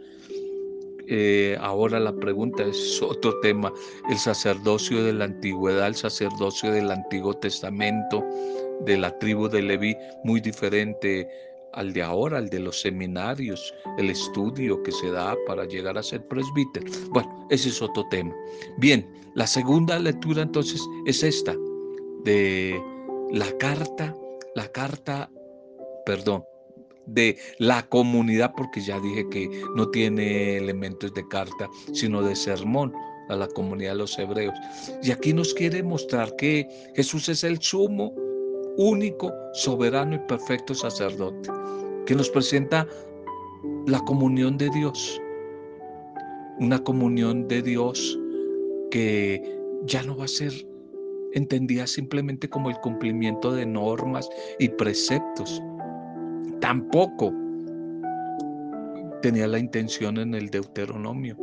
Eh, 1.12 1.58
ahora 1.60 2.00
la 2.00 2.14
pregunta 2.14 2.64
es 2.64 3.02
otro 3.02 3.40
tema, 3.40 3.74
el 4.12 4.18
sacerdocio 4.18 5.04
de 5.04 5.14
la 5.14 5.26
antigüedad, 5.26 5.88
el 5.88 5.96
sacerdocio 5.96 6.72
del 6.72 6.92
Antiguo 6.92 7.36
Testamento, 7.36 8.24
de 8.82 8.96
la 8.96 9.18
tribu 9.18 9.50
de 9.50 9.64
Leví, 9.64 9.98
muy 10.24 10.40
diferente 10.40 11.28
al 11.74 11.94
de 11.94 12.04
ahora, 12.04 12.38
al 12.38 12.50
de 12.50 12.60
los 12.60 12.82
seminarios, 12.82 13.74
el 13.98 14.12
estudio 14.12 14.84
que 14.84 14.92
se 14.92 15.10
da 15.10 15.36
para 15.48 15.66
llegar 15.66 15.98
a 15.98 16.04
ser 16.04 16.28
presbítero. 16.28 16.86
Bueno, 17.10 17.48
ese 17.50 17.70
es 17.70 17.82
otro 17.82 18.06
tema. 18.10 18.34
Bien, 18.78 19.08
la 19.34 19.48
segunda 19.48 19.98
lectura 19.98 20.44
entonces 20.44 20.80
es 21.08 21.24
esta, 21.24 21.56
de 22.24 22.80
la 23.32 23.52
carta, 23.58 24.16
la 24.54 24.68
carta, 24.68 25.30
perdón, 26.06 26.44
de 27.14 27.38
la 27.58 27.88
comunidad, 27.88 28.54
porque 28.56 28.82
ya 28.82 29.00
dije 29.00 29.28
que 29.30 29.50
no 29.76 29.90
tiene 29.90 30.58
elementos 30.58 31.14
de 31.14 31.28
carta, 31.28 31.70
sino 31.94 32.22
de 32.22 32.36
sermón 32.36 32.94
a 33.30 33.36
la 33.36 33.48
comunidad 33.48 33.92
de 33.92 33.98
los 34.00 34.18
hebreos. 34.18 34.56
Y 35.04 35.12
aquí 35.12 35.34
nos 35.34 35.54
quiere 35.54 35.84
mostrar 35.84 36.36
que 36.36 36.68
Jesús 36.96 37.30
es 37.30 37.44
el 37.44 37.60
sumo, 37.62 38.14
único, 38.78 39.32
soberano 39.54 40.16
y 40.16 40.20
perfecto 40.20 40.74
sacerdote, 40.74 41.50
que 42.06 42.16
nos 42.16 42.30
presenta 42.30 42.88
la 43.88 44.00
comunión 44.02 44.58
de 44.58 44.70
Dios, 44.70 45.22
una 46.60 46.84
comunión 46.84 47.48
de 47.48 47.62
Dios 47.62 48.20
que 48.92 49.60
ya 49.86 50.04
no 50.04 50.18
va 50.18 50.26
a 50.26 50.28
ser 50.28 50.54
entendida 51.34 51.86
simplemente 51.88 52.50
como 52.50 52.70
el 52.70 52.78
cumplimiento 52.78 53.52
de 53.52 53.66
normas 53.66 54.30
y 54.60 54.70
preceptos, 54.70 55.62
Tampoco 56.62 57.34
tenía 59.22 59.48
la 59.48 59.60
intención 59.60 60.18
en 60.18 60.36
el 60.36 60.50
Deuteronomio 60.50 61.38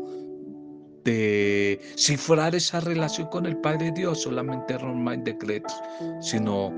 de 1.04 1.80
cifrar 1.96 2.54
esa 2.54 2.80
relación 2.80 3.28
con 3.28 3.46
el 3.46 3.56
Padre 3.58 3.92
Dios, 3.92 4.22
solamente 4.22 4.74
en 4.74 5.24
decretos, 5.24 5.74
sino 6.20 6.72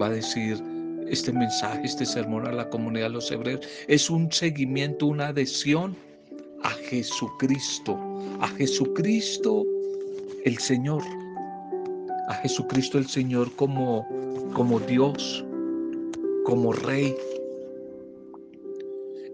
va 0.00 0.06
a 0.06 0.10
decir 0.10 0.62
este 1.06 1.32
mensaje, 1.32 1.82
este 1.84 2.06
sermón 2.06 2.46
a 2.46 2.52
la 2.52 2.68
comunidad 2.70 3.06
de 3.06 3.12
los 3.12 3.30
hebreos, 3.30 3.60
es 3.86 4.08
un 4.08 4.32
seguimiento, 4.32 5.06
una 5.06 5.28
adhesión 5.28 5.94
a 6.62 6.70
Jesucristo, 6.70 7.98
a 8.40 8.48
Jesucristo 8.48 9.64
el 10.46 10.58
Señor, 10.58 11.02
a 12.28 12.34
Jesucristo 12.36 12.96
el 12.96 13.06
Señor 13.06 13.54
como, 13.54 14.08
como 14.54 14.80
Dios, 14.80 15.44
como 16.44 16.72
Rey, 16.72 17.14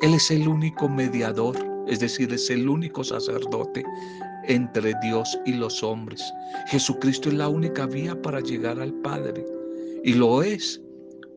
él 0.02 0.14
es 0.14 0.30
el 0.30 0.48
único 0.48 0.88
mediador, 0.88 1.56
es 1.86 2.00
decir, 2.00 2.32
es 2.32 2.48
el 2.48 2.68
único 2.68 3.04
sacerdote 3.04 3.84
entre 4.44 4.94
Dios 5.02 5.38
y 5.44 5.52
los 5.52 5.82
hombres. 5.82 6.22
Jesucristo 6.68 7.28
es 7.28 7.34
la 7.34 7.48
única 7.48 7.86
vía 7.86 8.20
para 8.22 8.40
llegar 8.40 8.80
al 8.80 8.94
Padre. 9.02 9.44
Y 10.02 10.14
lo 10.14 10.42
es 10.42 10.80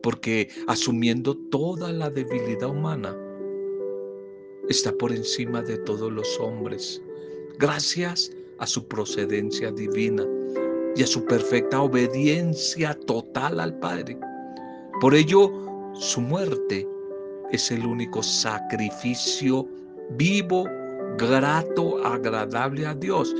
porque 0.02 0.48
asumiendo 0.66 1.36
toda 1.50 1.92
la 1.92 2.08
debilidad 2.08 2.70
humana, 2.70 3.14
está 4.68 4.92
por 4.92 5.12
encima 5.12 5.60
de 5.60 5.76
todos 5.78 6.10
los 6.10 6.40
hombres, 6.40 7.02
gracias 7.58 8.30
a 8.58 8.66
su 8.66 8.86
procedencia 8.88 9.70
divina 9.72 10.26
y 10.96 11.02
a 11.02 11.06
su 11.06 11.24
perfecta 11.26 11.82
obediencia 11.82 12.94
total 13.06 13.60
al 13.60 13.78
Padre. 13.78 14.18
Por 15.00 15.14
ello, 15.14 15.52
su 15.94 16.20
muerte 16.22 16.86
es 17.54 17.70
el 17.70 17.86
único 17.86 18.20
sacrificio 18.20 19.68
vivo, 20.16 20.64
grato, 21.16 22.04
agradable 22.04 22.84
a 22.84 22.94
Dios, 22.94 23.34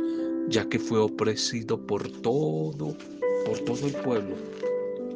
ya 0.48 0.68
que 0.68 0.78
fue 0.78 1.00
ofrecido 1.00 1.84
por 1.84 2.08
todo, 2.22 2.96
por 3.44 3.58
todo 3.60 3.86
el 3.86 3.92
pueblo. 4.04 4.36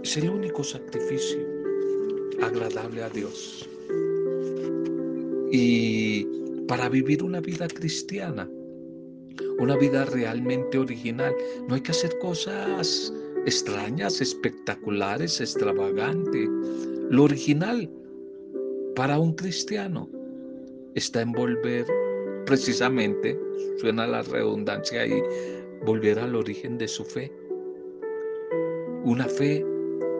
Es 0.02 0.16
el 0.16 0.28
único 0.30 0.64
sacrificio 0.64 1.38
agradable 2.42 3.04
a 3.04 3.08
Dios. 3.10 3.68
Y 5.52 6.24
para 6.66 6.88
vivir 6.88 7.22
una 7.22 7.40
vida 7.40 7.68
cristiana, 7.68 8.50
una 9.60 9.76
vida 9.76 10.06
realmente 10.06 10.76
original, 10.76 11.32
no 11.68 11.76
hay 11.76 11.80
que 11.80 11.92
hacer 11.92 12.18
cosas 12.18 13.12
extrañas, 13.46 14.20
espectaculares, 14.20 15.40
extravagantes. 15.40 16.48
Lo 17.10 17.24
original 17.24 17.88
para 18.98 19.16
un 19.16 19.32
cristiano 19.32 20.10
está 20.96 21.20
en 21.20 21.30
volver 21.30 21.86
precisamente, 22.46 23.38
suena 23.76 24.08
la 24.08 24.22
redundancia 24.22 25.02
ahí, 25.02 25.22
volver 25.86 26.18
al 26.18 26.34
origen 26.34 26.78
de 26.78 26.88
su 26.88 27.04
fe. 27.04 27.32
Una 29.04 29.28
fe 29.28 29.64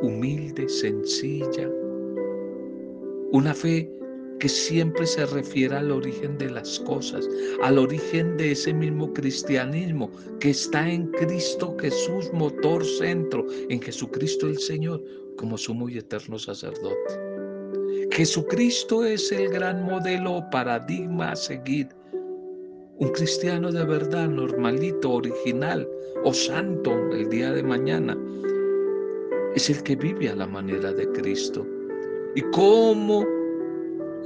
humilde, 0.01 0.69
sencilla, 0.69 1.69
una 3.33 3.53
fe 3.53 3.91
que 4.39 4.49
siempre 4.49 5.07
se 5.07 5.27
refiere 5.27 5.75
al 5.75 5.91
origen 5.91 6.39
de 6.39 6.49
las 6.49 6.79
cosas, 6.79 7.29
al 7.65 7.79
origen 7.79 8.37
de 8.37 8.53
ese 8.53 8.73
mismo 8.73 9.13
cristianismo 9.13 10.09
que 10.39 10.51
está 10.51 10.89
en 10.89 11.09
Cristo 11.09 11.77
Jesús, 11.81 12.33
motor 12.33 12.85
centro, 12.85 13.45
en 13.71 13.83
Jesucristo 13.83 14.47
el 14.47 14.57
Señor, 14.57 15.03
como 15.37 15.59
sumo 15.59 15.89
y 15.89 15.99
eterno 15.99 16.39
sacerdote. 16.39 17.28
Jesucristo 18.11 19.05
es 19.05 19.31
el 19.33 19.51
gran 19.51 19.85
modelo 19.85 20.45
paradigma 20.51 21.33
a 21.33 21.37
seguir. 21.37 21.89
Un 22.99 23.11
cristiano 23.11 23.71
de 23.71 23.85
verdad, 23.85 24.29
normalito, 24.29 25.13
original 25.13 25.89
o 26.25 26.33
santo 26.33 26.91
el 27.13 27.29
día 27.29 27.53
de 27.53 27.63
mañana, 27.63 28.19
es 29.55 29.71
el 29.71 29.83
que 29.83 29.95
vive 29.95 30.29
a 30.31 30.37
la 30.37 30.47
manera 30.47 30.93
de 30.93 31.07
Cristo. 31.13 31.67
¿Y 32.35 32.43
cómo 32.51 33.25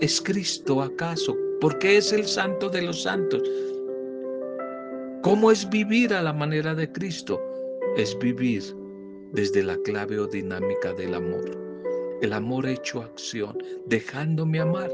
es 0.01 0.21
Cristo 0.21 0.81
acaso? 0.81 1.37
¿Por 1.61 1.79
qué 1.79 1.99
es 1.99 2.13
el 2.13 2.25
santo 2.25 2.71
de 2.71 2.83
los 2.83 3.03
santos? 3.03 3.43
¿Cómo 5.23 5.51
es 5.51 5.69
vivir 5.69 6.15
a 6.15 6.23
la 6.23 6.33
manera 6.33 6.75
de 6.75 6.91
Cristo? 6.91 7.41
Es 7.97 8.19
vivir 8.19 8.63
desde 9.33 9.63
la 9.63 9.77
clave 9.79 10.19
o 10.19 10.27
dinámica 10.27 10.93
del 10.95 11.15
amor 11.15 11.62
el 12.23 12.33
amor 12.33 12.67
hecho 12.67 13.03
acción, 13.03 13.59
dejándome 13.87 14.61
amar 14.61 14.91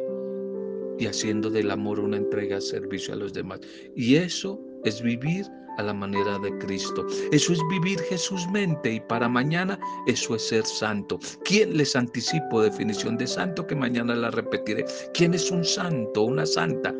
y 0.98 1.06
haciendo 1.06 1.50
del 1.50 1.70
amor 1.70 2.00
una 2.00 2.16
entrega 2.16 2.60
servicio 2.60 3.14
a 3.14 3.18
los 3.18 3.32
demás. 3.32 3.60
Y 3.94 4.16
eso 4.16 4.60
es 4.84 5.00
vivir 5.02 5.46
a 5.76 5.82
la 5.82 5.94
manera 5.94 6.38
de 6.40 6.56
Cristo. 6.58 7.06
Eso 7.30 7.52
es 7.52 7.60
vivir 7.70 8.00
Jesús 8.00 8.48
mente 8.50 8.94
y 8.94 9.00
para 9.00 9.28
mañana 9.28 9.78
eso 10.06 10.34
es 10.34 10.48
ser 10.48 10.64
santo. 10.64 11.20
¿Quién 11.44 11.76
les 11.76 11.94
anticipo 11.94 12.62
definición 12.62 13.16
de 13.16 13.26
santo 13.26 13.66
que 13.66 13.76
mañana 13.76 14.16
la 14.16 14.30
repetiré? 14.30 14.84
¿Quién 15.14 15.34
es 15.34 15.50
un 15.50 15.64
santo, 15.64 16.24
una 16.24 16.46
santa? 16.46 16.92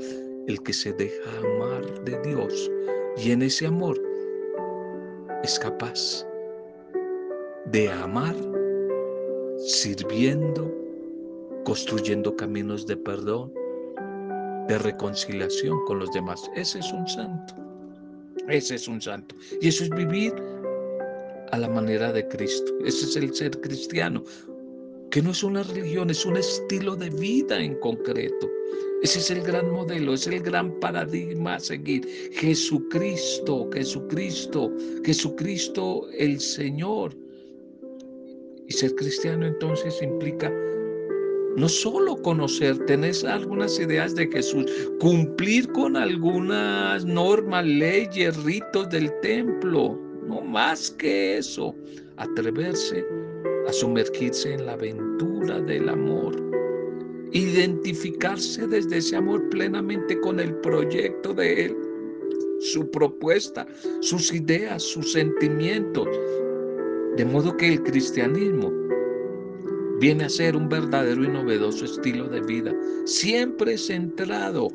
El 0.46 0.62
que 0.62 0.72
se 0.72 0.92
deja 0.92 1.30
amar 1.38 2.04
de 2.04 2.20
Dios 2.22 2.70
y 3.16 3.32
en 3.32 3.42
ese 3.42 3.66
amor 3.66 4.00
es 5.42 5.58
capaz 5.58 6.24
de 7.66 7.90
amar 7.90 8.34
sirviendo, 9.58 10.72
construyendo 11.64 12.34
caminos 12.36 12.86
de 12.86 12.96
perdón, 12.96 13.52
de 14.68 14.78
reconciliación 14.78 15.84
con 15.86 15.98
los 15.98 16.10
demás. 16.12 16.50
Ese 16.54 16.78
es 16.78 16.92
un 16.92 17.06
santo. 17.08 17.54
Ese 18.48 18.76
es 18.76 18.88
un 18.88 19.00
santo. 19.00 19.34
Y 19.60 19.68
eso 19.68 19.84
es 19.84 19.90
vivir 19.90 20.32
a 21.50 21.58
la 21.58 21.68
manera 21.68 22.12
de 22.12 22.26
Cristo. 22.28 22.72
Ese 22.84 23.06
es 23.06 23.16
el 23.16 23.34
ser 23.34 23.60
cristiano, 23.60 24.22
que 25.10 25.22
no 25.22 25.32
es 25.32 25.42
una 25.42 25.62
religión, 25.62 26.10
es 26.10 26.24
un 26.24 26.36
estilo 26.36 26.94
de 26.94 27.10
vida 27.10 27.58
en 27.58 27.78
concreto. 27.80 28.48
Ese 29.02 29.20
es 29.20 29.30
el 29.30 29.42
gran 29.42 29.70
modelo, 29.70 30.14
es 30.14 30.26
el 30.26 30.40
gran 30.40 30.78
paradigma 30.80 31.54
a 31.54 31.60
seguir. 31.60 32.06
Jesucristo, 32.32 33.68
Jesucristo, 33.72 34.72
Jesucristo 35.04 36.08
el 36.18 36.40
Señor 36.40 37.14
y 38.68 38.72
ser 38.72 38.94
cristiano 38.94 39.46
entonces 39.46 40.00
implica 40.02 40.52
no 41.56 41.68
solo 41.68 42.16
conocer, 42.22 42.78
tener 42.86 43.14
algunas 43.26 43.80
ideas 43.80 44.14
de 44.14 44.28
Jesús, 44.28 44.64
cumplir 45.00 45.66
con 45.72 45.96
algunas 45.96 47.04
normas, 47.04 47.66
leyes, 47.66 48.36
ritos 48.44 48.88
del 48.90 49.10
templo, 49.22 49.98
no 50.28 50.40
más 50.42 50.92
que 50.92 51.38
eso, 51.38 51.74
atreverse 52.16 53.04
a 53.66 53.72
sumergirse 53.72 54.54
en 54.54 54.66
la 54.66 54.74
aventura 54.74 55.60
del 55.60 55.88
amor, 55.88 56.36
identificarse 57.32 58.66
desde 58.68 58.98
ese 58.98 59.16
amor 59.16 59.48
plenamente 59.48 60.20
con 60.20 60.38
el 60.38 60.54
proyecto 60.56 61.34
de 61.34 61.64
Él, 61.64 61.76
su 62.60 62.88
propuesta, 62.90 63.66
sus 64.00 64.32
ideas, 64.32 64.82
sus 64.82 65.12
sentimientos, 65.12 66.08
de 67.18 67.24
modo 67.24 67.56
que 67.56 67.66
el 67.66 67.82
cristianismo 67.82 68.72
viene 69.98 70.24
a 70.24 70.28
ser 70.28 70.54
un 70.54 70.68
verdadero 70.68 71.24
y 71.24 71.26
novedoso 71.26 71.84
estilo 71.84 72.28
de 72.28 72.40
vida, 72.42 72.72
siempre 73.06 73.76
centrado 73.76 74.68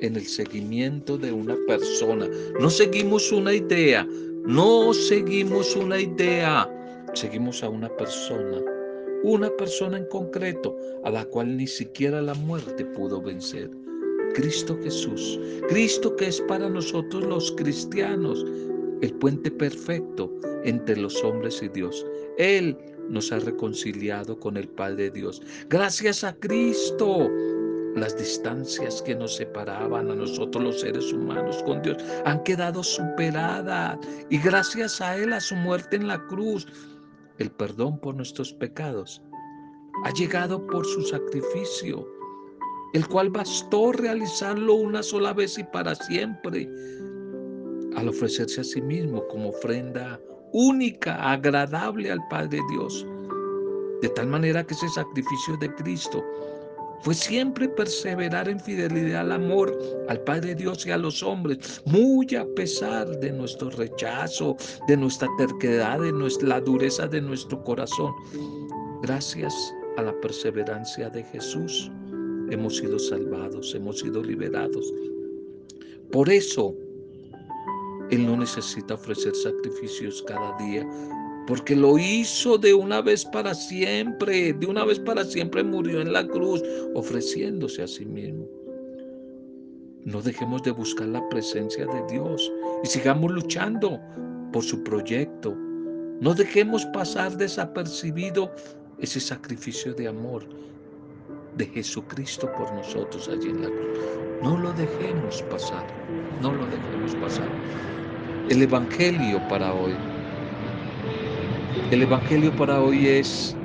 en 0.00 0.16
el 0.16 0.26
seguimiento 0.26 1.16
de 1.16 1.30
una 1.30 1.56
persona. 1.68 2.28
No 2.60 2.70
seguimos 2.70 3.30
una 3.30 3.54
idea, 3.54 4.04
no 4.44 4.92
seguimos 4.92 5.76
una 5.76 6.00
idea, 6.00 6.68
seguimos 7.14 7.62
a 7.62 7.68
una 7.68 7.88
persona, 7.96 8.60
una 9.22 9.48
persona 9.50 9.98
en 9.98 10.06
concreto 10.06 10.76
a 11.04 11.10
la 11.10 11.24
cual 11.26 11.56
ni 11.56 11.68
siquiera 11.68 12.20
la 12.20 12.34
muerte 12.34 12.84
pudo 12.84 13.22
vencer. 13.22 13.70
Cristo 14.34 14.76
Jesús, 14.82 15.38
Cristo 15.68 16.16
que 16.16 16.26
es 16.26 16.40
para 16.42 16.68
nosotros 16.68 17.24
los 17.24 17.52
cristianos 17.52 18.44
el 19.02 19.12
puente 19.14 19.50
perfecto 19.50 20.32
entre 20.64 20.96
los 20.96 21.22
hombres 21.24 21.62
y 21.62 21.68
Dios. 21.68 22.04
Él 22.38 22.76
nos 23.08 23.30
ha 23.32 23.38
reconciliado 23.38 24.38
con 24.38 24.56
el 24.56 24.68
Padre 24.68 25.10
Dios. 25.10 25.40
Gracias 25.68 26.24
a 26.24 26.34
Cristo, 26.34 27.30
las 27.94 28.16
distancias 28.18 29.00
que 29.02 29.14
nos 29.14 29.36
separaban 29.36 30.10
a 30.10 30.14
nosotros 30.14 30.62
los 30.62 30.80
seres 30.80 31.12
humanos 31.12 31.62
con 31.64 31.82
Dios 31.82 31.96
han 32.24 32.42
quedado 32.42 32.82
superadas. 32.82 33.98
Y 34.28 34.38
gracias 34.38 35.00
a 35.00 35.16
Él, 35.16 35.32
a 35.32 35.40
su 35.40 35.54
muerte 35.54 35.96
en 35.96 36.08
la 36.08 36.18
cruz, 36.26 36.66
el 37.38 37.50
perdón 37.50 37.98
por 38.00 38.14
nuestros 38.14 38.52
pecados 38.52 39.22
ha 40.04 40.10
llegado 40.10 40.64
por 40.66 40.84
su 40.86 41.02
sacrificio, 41.02 42.06
el 42.92 43.06
cual 43.08 43.30
bastó 43.30 43.92
realizarlo 43.92 44.74
una 44.74 45.02
sola 45.02 45.32
vez 45.32 45.58
y 45.58 45.64
para 45.64 45.94
siempre, 45.94 46.68
al 47.96 48.08
ofrecerse 48.08 48.60
a 48.60 48.64
sí 48.64 48.80
mismo 48.80 49.26
como 49.28 49.48
ofrenda 49.48 50.20
única, 50.52 51.14
agradable 51.32 52.10
al 52.10 52.20
Padre 52.28 52.60
Dios. 52.70 53.06
De 54.02 54.08
tal 54.10 54.28
manera 54.28 54.64
que 54.64 54.74
ese 54.74 54.88
sacrificio 54.90 55.56
de 55.56 55.74
Cristo 55.74 56.22
fue 57.02 57.14
siempre 57.14 57.68
perseverar 57.68 58.48
en 58.48 58.60
fidelidad 58.60 59.22
al 59.22 59.32
amor, 59.32 59.76
al 60.08 60.20
Padre 60.20 60.54
Dios 60.54 60.86
y 60.86 60.90
a 60.90 60.98
los 60.98 61.22
hombres, 61.22 61.82
muy 61.86 62.26
a 62.34 62.46
pesar 62.54 63.08
de 63.20 63.32
nuestro 63.32 63.70
rechazo, 63.70 64.56
de 64.88 64.96
nuestra 64.96 65.28
terquedad, 65.38 66.00
de 66.00 66.12
nuestra, 66.12 66.48
la 66.48 66.60
dureza 66.60 67.06
de 67.06 67.20
nuestro 67.20 67.62
corazón. 67.64 68.12
Gracias 69.02 69.54
a 69.96 70.02
la 70.02 70.20
perseverancia 70.20 71.08
de 71.10 71.24
Jesús 71.24 71.90
hemos 72.50 72.76
sido 72.76 72.98
salvados, 72.98 73.74
hemos 73.74 74.00
sido 74.00 74.22
liberados. 74.22 74.92
Por 76.12 76.30
eso, 76.30 76.74
Él 78.10 78.26
no 78.26 78.36
necesita 78.36 78.94
ofrecer 78.94 79.34
sacrificios 79.34 80.22
cada 80.26 80.56
día, 80.58 80.86
porque 81.46 81.74
lo 81.74 81.98
hizo 81.98 82.58
de 82.58 82.74
una 82.74 83.00
vez 83.00 83.24
para 83.24 83.54
siempre, 83.54 84.52
de 84.52 84.66
una 84.66 84.84
vez 84.84 84.98
para 85.00 85.24
siempre 85.24 85.62
murió 85.62 86.00
en 86.00 86.12
la 86.12 86.26
cruz, 86.26 86.62
ofreciéndose 86.94 87.82
a 87.82 87.88
sí 87.88 88.04
mismo. 88.04 88.46
No 90.04 90.22
dejemos 90.22 90.62
de 90.62 90.70
buscar 90.70 91.08
la 91.08 91.28
presencia 91.28 91.84
de 91.86 92.12
Dios 92.12 92.52
y 92.84 92.86
sigamos 92.86 93.32
luchando 93.32 94.00
por 94.52 94.62
su 94.62 94.82
proyecto. 94.84 95.56
No 96.20 96.32
dejemos 96.32 96.84
pasar 96.86 97.36
desapercibido 97.36 98.52
ese 98.98 99.18
sacrificio 99.18 99.94
de 99.94 100.08
amor 100.08 100.46
de 101.56 101.66
Jesucristo 101.66 102.50
por 102.56 102.72
nosotros 102.74 103.28
allí 103.28 103.50
en 103.50 103.62
la 103.62 103.68
cruz. 103.68 103.98
No 104.42 104.56
lo 104.58 104.72
dejemos 104.72 105.42
pasar, 105.50 105.86
no 106.40 106.52
lo 106.52 106.66
dejemos 106.66 107.14
pasar. 107.16 107.48
El 108.48 108.62
Evangelio 108.62 109.40
para 109.48 109.72
hoy 109.72 109.94
el 111.92 112.02
Evangelio 112.02 112.50
para 112.56 112.82
hoy 112.82 113.06
es 113.06 113.56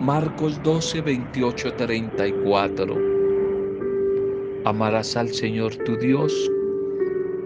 Marcos 0.00 0.60
12, 0.64 1.00
28, 1.00 1.74
34. 1.74 2.96
Amarás 4.64 5.16
al 5.16 5.28
Señor 5.28 5.76
tu 5.84 5.96
Dios, 5.96 6.32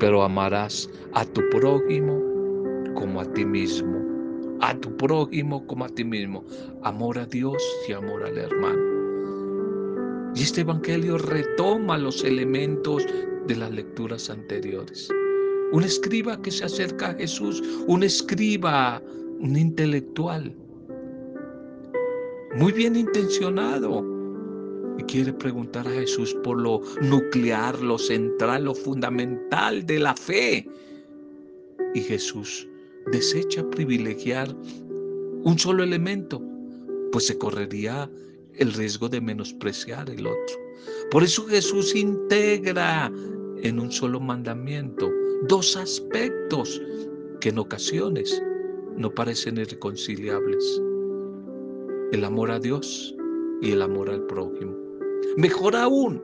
pero 0.01 0.23
amarás 0.23 0.89
a 1.13 1.27
tu 1.27 1.43
prójimo 1.51 2.19
como 2.95 3.21
a 3.21 3.31
ti 3.35 3.45
mismo. 3.45 3.99
A 4.63 4.75
tu 4.75 4.97
prójimo 4.97 5.67
como 5.67 5.85
a 5.85 5.89
ti 5.91 6.03
mismo. 6.03 6.43
Amor 6.83 7.19
a 7.19 7.27
Dios 7.27 7.63
y 7.87 7.93
amor 7.93 8.25
al 8.25 8.39
hermano. 8.39 8.88
Y 10.39 10.43
este 10.43 10.61
Evangelio 10.61 11.19
retoma 11.19 11.99
los 11.99 12.23
elementos 12.23 13.05
de 13.49 13.57
las 13.57 13.73
lecturas 13.73 14.31
anteriores. 14.31 15.09
Un 15.73 15.83
escriba 15.83 16.41
que 16.41 16.53
se 16.53 16.65
acerca 16.65 17.09
a 17.09 17.15
Jesús, 17.15 17.61
un 17.89 18.05
escriba 18.05 19.03
un 19.41 19.57
intelectual, 19.57 20.55
muy 22.55 22.71
bien 22.71 22.95
intencionado, 22.95 24.05
y 24.97 25.03
quiere 25.03 25.33
preguntar 25.33 25.89
a 25.89 25.91
Jesús 25.91 26.37
por 26.45 26.61
lo 26.61 26.83
nuclear, 27.03 27.77
lo 27.81 27.99
central, 27.99 28.67
lo 28.67 28.77
fundamental 28.77 29.85
de 29.87 29.99
la 29.99 30.15
fe. 30.15 30.69
Y 31.95 32.01
Jesús 32.01 32.69
desecha 33.11 33.69
privilegiar 33.71 34.55
un 35.43 35.59
solo 35.59 35.83
elemento, 35.83 36.41
pues 37.11 37.27
se 37.27 37.37
correría 37.39 38.09
el 38.59 38.73
riesgo 38.73 39.09
de 39.09 39.21
menospreciar 39.21 40.11
el 40.11 40.27
otro. 40.27 40.57
Por 41.11 41.23
eso 41.23 41.47
Jesús 41.47 41.95
integra 41.95 43.11
en 43.63 43.81
un 43.81 43.91
solo 43.91 44.21
mandamiento 44.21 45.11
dos 45.49 45.77
aspectos 45.77 46.81
que 47.41 47.51
en 47.51 47.59
ocasiones 47.59 48.43
no 48.97 49.13
parecen 49.13 49.59
irreconciliables. 49.59 50.83
El 52.13 52.25
amor 52.25 52.51
a 52.51 52.59
Dios 52.59 53.15
y 53.63 53.73
el 53.73 53.83
amor 53.83 54.11
al 54.11 54.27
prójimo. 54.27 54.77
Mejor 55.37 55.77
aún, 55.77 56.23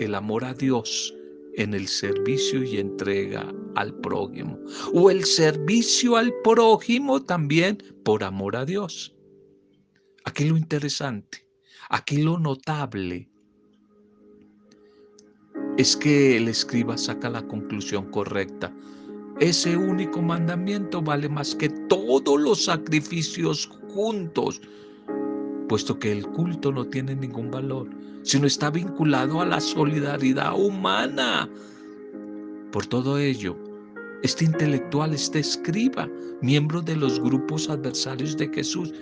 el 0.00 0.14
amor 0.14 0.44
a 0.44 0.54
Dios 0.54 1.14
en 1.56 1.74
el 1.74 1.86
servicio 1.86 2.62
y 2.62 2.78
entrega 2.78 3.52
al 3.76 3.94
prójimo. 4.00 4.58
O 4.92 5.10
el 5.10 5.24
servicio 5.24 6.16
al 6.16 6.32
prójimo 6.42 7.22
también 7.22 7.78
por 8.04 8.24
amor 8.24 8.56
a 8.56 8.64
Dios. 8.64 9.14
Aquí 10.24 10.44
lo 10.44 10.56
interesante, 10.56 11.45
aquí 11.90 12.22
lo 12.22 12.38
notable 12.38 13.28
es 15.76 15.96
que 15.96 16.36
el 16.36 16.48
escriba 16.48 16.96
saca 16.96 17.30
la 17.30 17.46
conclusión 17.46 18.10
correcta 18.10 18.72
ese 19.40 19.76
único 19.76 20.22
mandamiento 20.22 21.02
vale 21.02 21.28
más 21.28 21.54
que 21.54 21.68
todos 21.68 22.40
los 22.40 22.64
sacrificios 22.64 23.66
juntos, 23.92 24.62
puesto 25.68 25.98
que 25.98 26.10
el 26.10 26.26
culto 26.28 26.72
no 26.72 26.86
tiene 26.86 27.14
ningún 27.14 27.50
valor, 27.50 27.86
sino 28.22 28.46
está 28.46 28.70
vinculado 28.70 29.42
a 29.42 29.44
la 29.44 29.60
solidaridad 29.60 30.58
humana. 30.58 31.50
Por 32.72 32.86
todo 32.86 33.18
ello, 33.18 33.58
este 34.22 34.46
intelectual, 34.46 35.12
este 35.12 35.40
escriba, 35.40 36.08
miembro 36.40 36.80
de 36.80 36.96
los 36.96 37.20
grupos 37.20 37.68
adversarios 37.68 38.38
de 38.38 38.48
Jesús, 38.48 38.94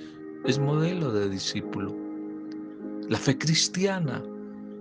es 0.47 0.59
modelo 0.59 1.13
de 1.13 1.29
discípulo. 1.29 2.04
La 3.09 3.19
fe 3.19 3.37
cristiana 3.37 4.23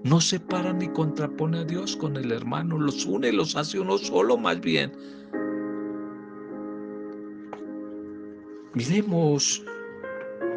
no 0.04 0.22
separa 0.22 0.72
ni 0.74 0.88
contrapone 0.90 1.60
a 1.60 1.64
Dios 1.64 1.96
con 1.98 2.16
el 2.18 2.32
hermano, 2.32 2.78
los 2.78 3.06
une, 3.06 3.32
los 3.32 3.56
hace 3.56 3.80
uno 3.80 3.98
solo 3.98 4.38
más 4.38 4.60
bien. 4.62 4.92
Miremos 8.74 9.64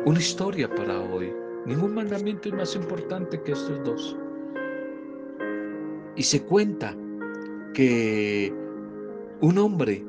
una 0.05 0.19
historia 0.19 0.73
para 0.75 1.01
hoy. 1.01 1.33
Ningún 1.67 1.95
mandamiento 1.95 2.49
es 2.49 2.55
más 2.55 2.77
importante 2.77 3.43
que 3.43 3.53
estos 3.53 3.83
dos. 3.85 4.17
Y 6.15 6.23
se 6.23 6.43
cuenta 6.43 6.97
que 7.75 8.55
un 9.41 9.59
hombre 9.59 10.05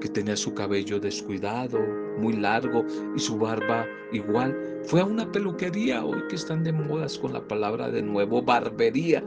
que 0.00 0.08
tenía 0.08 0.36
su 0.36 0.54
cabello 0.54 1.00
descuidado, 1.00 1.80
muy 2.18 2.34
largo 2.34 2.84
y 3.16 3.20
su 3.20 3.38
barba 3.38 3.86
igual, 4.12 4.56
fue 4.84 5.00
a 5.00 5.04
una 5.04 5.30
peluquería, 5.30 6.04
hoy 6.04 6.22
que 6.28 6.36
están 6.36 6.64
de 6.64 6.72
modas 6.72 7.18
con 7.18 7.32
la 7.32 7.46
palabra 7.46 7.90
de 7.90 8.02
nuevo, 8.02 8.42
barbería. 8.42 9.22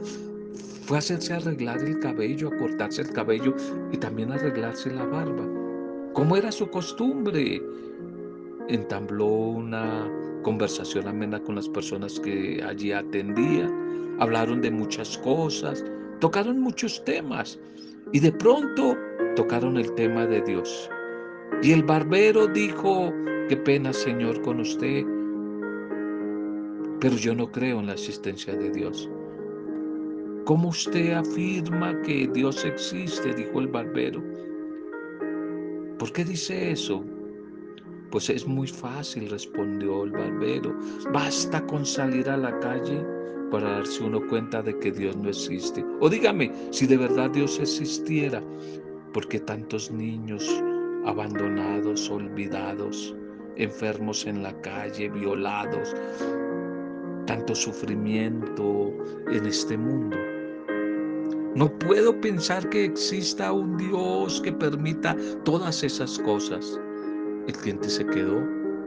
Fue 0.84 0.96
a 0.96 1.00
hacerse 1.00 1.34
arreglar 1.34 1.78
el 1.80 1.98
cabello, 1.98 2.48
a 2.48 2.56
cortarse 2.56 3.02
el 3.02 3.12
cabello 3.12 3.54
y 3.92 3.96
también 3.96 4.30
arreglarse 4.30 4.90
la 4.92 5.04
barba 5.04 5.44
como 6.16 6.34
era 6.34 6.50
su 6.50 6.66
costumbre. 6.70 7.62
Entabló 8.68 9.26
una 9.26 10.10
conversación 10.42 11.06
amena 11.06 11.38
con 11.42 11.56
las 11.56 11.68
personas 11.68 12.18
que 12.18 12.64
allí 12.66 12.90
atendía. 12.90 13.70
Hablaron 14.18 14.62
de 14.62 14.70
muchas 14.70 15.18
cosas, 15.18 15.84
tocaron 16.20 16.58
muchos 16.58 17.04
temas 17.04 17.58
y 18.12 18.20
de 18.20 18.32
pronto 18.32 18.96
tocaron 19.36 19.76
el 19.76 19.94
tema 19.94 20.26
de 20.26 20.40
Dios. 20.40 20.88
Y 21.62 21.72
el 21.72 21.82
barbero 21.82 22.46
dijo, 22.46 23.12
qué 23.48 23.56
pena 23.56 23.92
Señor 23.92 24.40
con 24.42 24.60
usted, 24.60 25.04
pero 27.00 27.16
yo 27.16 27.34
no 27.34 27.50
creo 27.50 27.80
en 27.80 27.86
la 27.86 27.92
existencia 27.92 28.54
de 28.54 28.70
Dios. 28.70 29.08
¿Cómo 30.44 30.68
usted 30.68 31.12
afirma 31.12 32.00
que 32.02 32.28
Dios 32.32 32.64
existe? 32.64 33.34
dijo 33.34 33.60
el 33.60 33.68
barbero. 33.68 34.22
¿Por 35.98 36.12
qué 36.12 36.24
dice 36.24 36.70
eso? 36.70 37.04
Pues 38.10 38.30
es 38.30 38.46
muy 38.46 38.68
fácil, 38.68 39.28
respondió 39.28 40.04
el 40.04 40.12
barbero. 40.12 40.72
Basta 41.12 41.64
con 41.66 41.84
salir 41.84 42.28
a 42.28 42.36
la 42.36 42.56
calle 42.60 43.04
para 43.50 43.70
darse 43.70 44.04
uno 44.04 44.20
cuenta 44.28 44.62
de 44.62 44.78
que 44.78 44.92
Dios 44.92 45.16
no 45.16 45.28
existe. 45.28 45.84
O 46.00 46.08
dígame, 46.08 46.52
si 46.70 46.86
de 46.86 46.96
verdad 46.96 47.30
Dios 47.30 47.58
existiera, 47.58 48.42
¿por 49.12 49.26
qué 49.28 49.40
tantos 49.40 49.90
niños 49.90 50.62
abandonados, 51.06 52.10
olvidados, 52.10 53.14
enfermos 53.56 54.26
en 54.26 54.42
la 54.42 54.52
calle, 54.60 55.08
violados, 55.08 55.94
tanto 57.26 57.54
sufrimiento 57.54 58.92
en 59.30 59.46
este 59.46 59.78
mundo? 59.78 60.16
No 61.54 61.70
puedo 61.78 62.20
pensar 62.20 62.68
que 62.68 62.84
exista 62.84 63.50
un 63.50 63.78
Dios 63.78 64.42
que 64.42 64.52
permita 64.52 65.16
todas 65.44 65.82
esas 65.82 66.18
cosas. 66.18 66.78
El 67.46 67.54
cliente 67.54 67.88
se 67.88 68.04
quedó 68.06 68.42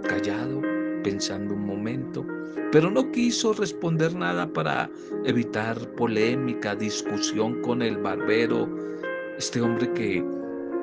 callado, 0.08 0.62
pensando 1.03 1.55
un 1.55 1.65
momento, 1.65 2.23
pero 2.71 2.91
no 2.91 3.12
quiso 3.12 3.53
responder 3.53 4.13
nada 4.13 4.45
para 4.53 4.89
evitar 5.25 5.77
polémica, 5.95 6.75
discusión 6.75 7.60
con 7.62 7.82
el 7.82 7.97
barbero, 7.97 8.69
este 9.38 9.62
hombre 9.62 9.91
que 9.93 10.23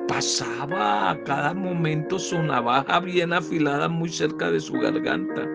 pasaba 0.07 1.11
a 1.11 1.23
cada 1.23 1.53
momento 1.53 2.17
su 2.17 2.41
navaja 2.41 2.99
bien 2.99 3.33
afilada 3.33 3.89
muy 3.89 4.09
cerca 4.09 4.51
de 4.51 4.59
su 4.59 4.73
garganta. 4.73 5.47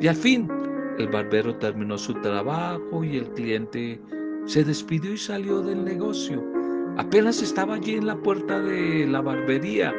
Y 0.00 0.08
al 0.08 0.16
fin, 0.16 0.48
el 0.98 1.08
barbero 1.08 1.56
terminó 1.56 1.96
su 1.96 2.14
trabajo 2.14 3.04
y 3.04 3.18
el 3.18 3.28
cliente 3.30 4.00
se 4.46 4.64
despidió 4.64 5.12
y 5.12 5.18
salió 5.18 5.62
del 5.62 5.84
negocio. 5.84 6.42
Apenas 6.96 7.40
estaba 7.40 7.76
allí 7.76 7.94
en 7.94 8.06
la 8.06 8.16
puerta 8.16 8.60
de 8.60 9.06
la 9.06 9.20
barbería. 9.20 9.94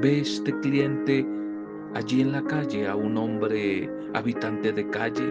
Ve 0.00 0.20
este 0.20 0.58
cliente 0.60 1.26
allí 1.94 2.20
en 2.20 2.32
la 2.32 2.42
calle 2.42 2.86
a 2.86 2.94
un 2.94 3.16
hombre 3.16 3.90
habitante 4.14 4.72
de 4.72 4.88
calle, 4.90 5.26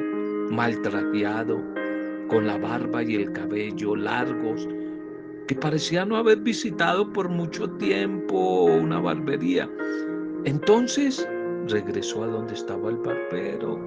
maltrajeado, 0.50 1.62
con 2.28 2.46
la 2.46 2.58
barba 2.58 3.04
y 3.04 3.16
el 3.16 3.32
cabello 3.32 3.96
largos, 3.96 4.68
que 5.50 5.56
parecía 5.56 6.06
no 6.06 6.16
haber 6.16 6.42
visitado 6.42 7.12
por 7.12 7.28
mucho 7.28 7.68
tiempo 7.72 8.66
una 8.66 9.00
barbería. 9.00 9.68
Entonces 10.46 11.28
regresó 11.68 12.24
a 12.24 12.28
donde 12.28 12.54
estaba 12.54 12.92
el 12.92 12.98
barbero 12.98 13.80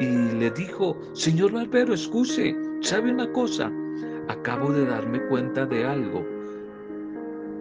y 0.00 0.06
le 0.36 0.50
dijo, 0.52 0.98
señor 1.12 1.52
barbero, 1.52 1.92
excuse, 1.92 2.56
¿Sabe 2.80 3.12
una 3.12 3.30
cosa? 3.32 3.70
Acabo 4.28 4.72
de 4.72 4.86
darme 4.86 5.20
cuenta 5.26 5.66
de 5.66 5.84
algo, 5.84 6.24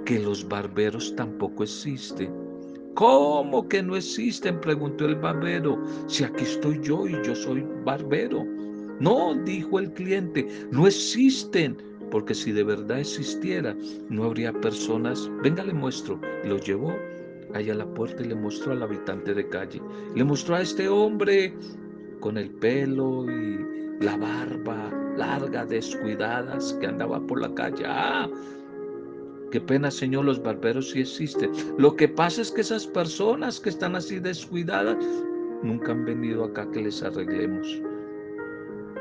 que 0.05 0.19
los 0.19 0.47
barberos 0.47 1.13
tampoco 1.17 1.63
existen. 1.63 2.33
¿Cómo 2.93 3.67
que 3.67 3.83
no 3.83 3.97
existen? 3.97 4.61
preguntó 4.61 5.05
el 5.07 5.15
barbero. 5.15 5.77
Si 6.07 6.23
aquí 6.23 6.45
estoy 6.45 6.79
yo 6.81 7.05
y 7.05 7.21
yo 7.25 7.35
soy 7.35 7.67
barbero. 7.83 8.45
No, 9.01 9.35
dijo 9.43 9.79
el 9.79 9.91
cliente, 9.91 10.47
no 10.71 10.87
existen, 10.87 11.75
porque 12.13 12.35
si 12.35 12.51
de 12.51 12.63
verdad 12.63 12.99
existiera, 12.99 13.75
no 14.07 14.25
habría 14.25 14.53
personas. 14.53 15.31
Venga, 15.41 15.63
le 15.63 15.73
muestro. 15.73 16.21
Lo 16.43 16.59
llevó 16.59 16.93
allá 17.55 17.73
a 17.73 17.77
la 17.77 17.87
puerta 17.87 18.21
y 18.21 18.27
le 18.27 18.35
mostró 18.35 18.73
al 18.73 18.83
habitante 18.83 19.33
de 19.33 19.49
calle. 19.49 19.81
Le 20.13 20.23
mostró 20.23 20.53
a 20.53 20.61
este 20.61 20.87
hombre 20.87 21.55
con 22.19 22.37
el 22.37 22.51
pelo 22.51 23.25
y 23.25 23.65
la 23.99 24.15
barba 24.15 24.91
larga, 25.17 25.65
descuidadas, 25.65 26.73
que 26.79 26.85
andaba 26.85 27.19
por 27.25 27.41
la 27.41 27.51
calle. 27.55 27.83
Ah, 27.87 28.29
qué 29.49 29.59
pena, 29.59 29.89
Señor, 29.89 30.25
los 30.25 30.39
barberos 30.39 30.91
sí 30.91 31.01
existen. 31.01 31.49
Lo 31.79 31.95
que 31.95 32.07
pasa 32.07 32.43
es 32.43 32.51
que 32.51 32.61
esas 32.61 32.85
personas 32.85 33.59
que 33.59 33.69
están 33.69 33.95
así 33.95 34.19
descuidadas 34.19 35.03
nunca 35.63 35.93
han 35.93 36.05
venido 36.05 36.43
acá 36.43 36.69
que 36.69 36.83
les 36.83 37.01
arreglemos. 37.01 37.81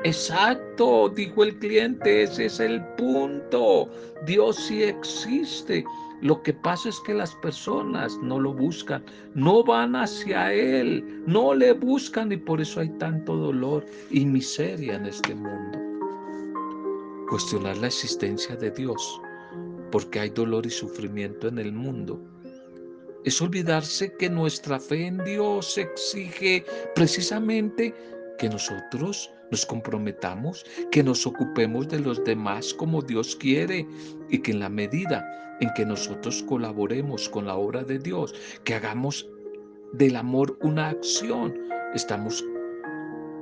Exacto, 0.04 1.08
dijo 1.10 1.44
el 1.44 1.56
cliente, 1.58 2.24
ese 2.24 2.46
es 2.46 2.58
el 2.58 2.84
punto. 2.96 3.88
Dios 4.26 4.56
sí 4.56 4.82
existe. 4.82 5.84
Lo 6.22 6.42
que 6.42 6.52
pasa 6.52 6.88
es 6.88 6.98
que 7.06 7.14
las 7.14 7.34
personas 7.36 8.18
no 8.18 8.40
lo 8.40 8.52
buscan, 8.52 9.04
no 9.34 9.62
van 9.62 9.94
hacia 9.94 10.52
Él, 10.52 11.22
no 11.26 11.54
le 11.54 11.72
buscan 11.72 12.32
y 12.32 12.36
por 12.36 12.60
eso 12.60 12.80
hay 12.80 12.88
tanto 12.98 13.36
dolor 13.36 13.84
y 14.10 14.24
miseria 14.24 14.96
en 14.96 15.06
este 15.06 15.34
mundo. 15.34 15.78
Cuestionar 17.28 17.76
la 17.78 17.86
existencia 17.86 18.56
de 18.56 18.70
Dios, 18.72 19.20
porque 19.90 20.20
hay 20.20 20.30
dolor 20.30 20.66
y 20.66 20.70
sufrimiento 20.70 21.46
en 21.48 21.58
el 21.58 21.72
mundo, 21.72 22.20
es 23.24 23.40
olvidarse 23.40 24.12
que 24.16 24.28
nuestra 24.28 24.80
fe 24.80 25.06
en 25.06 25.18
Dios 25.24 25.78
exige 25.78 26.64
precisamente 26.94 27.94
que 28.38 28.48
nosotros 28.48 29.30
nos 29.52 29.66
comprometamos, 29.66 30.64
que 30.90 31.02
nos 31.02 31.26
ocupemos 31.26 31.86
de 31.88 32.00
los 32.00 32.24
demás 32.24 32.72
como 32.72 33.02
Dios 33.02 33.36
quiere 33.36 33.86
y 34.30 34.38
que 34.38 34.50
en 34.52 34.60
la 34.60 34.70
medida 34.70 35.24
en 35.60 35.70
que 35.76 35.84
nosotros 35.84 36.42
colaboremos 36.48 37.28
con 37.28 37.46
la 37.46 37.54
obra 37.54 37.84
de 37.84 37.98
Dios, 37.98 38.34
que 38.64 38.74
hagamos 38.74 39.28
del 39.92 40.16
amor 40.16 40.58
una 40.62 40.88
acción, 40.88 41.54
estamos 41.94 42.42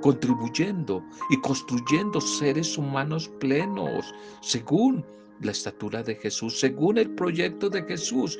contribuyendo 0.03 1.01
y 1.31 1.41
construyendo 1.43 2.21
seres 2.21 2.77
humanos 2.77 3.29
plenos 3.39 4.13
según 4.43 5.07
la 5.41 5.53
estatura 5.53 6.03
de 6.03 6.17
Jesús, 6.17 6.59
según 6.59 6.99
el 6.99 7.11
proyecto 7.15 7.71
de 7.71 7.85
Jesús. 7.85 8.37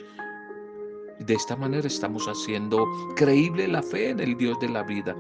De 1.21 1.35
esta 1.35 1.55
manera 1.55 1.87
estamos 1.87 2.27
haciendo 2.27 2.85
creíble 3.15 3.69
la 3.69 3.83
fe 3.83 4.11
en 4.11 4.19
el 4.19 4.37
Dios 4.37 4.59
de 4.59 4.71
la 4.71 4.83
vida. 4.83 5.15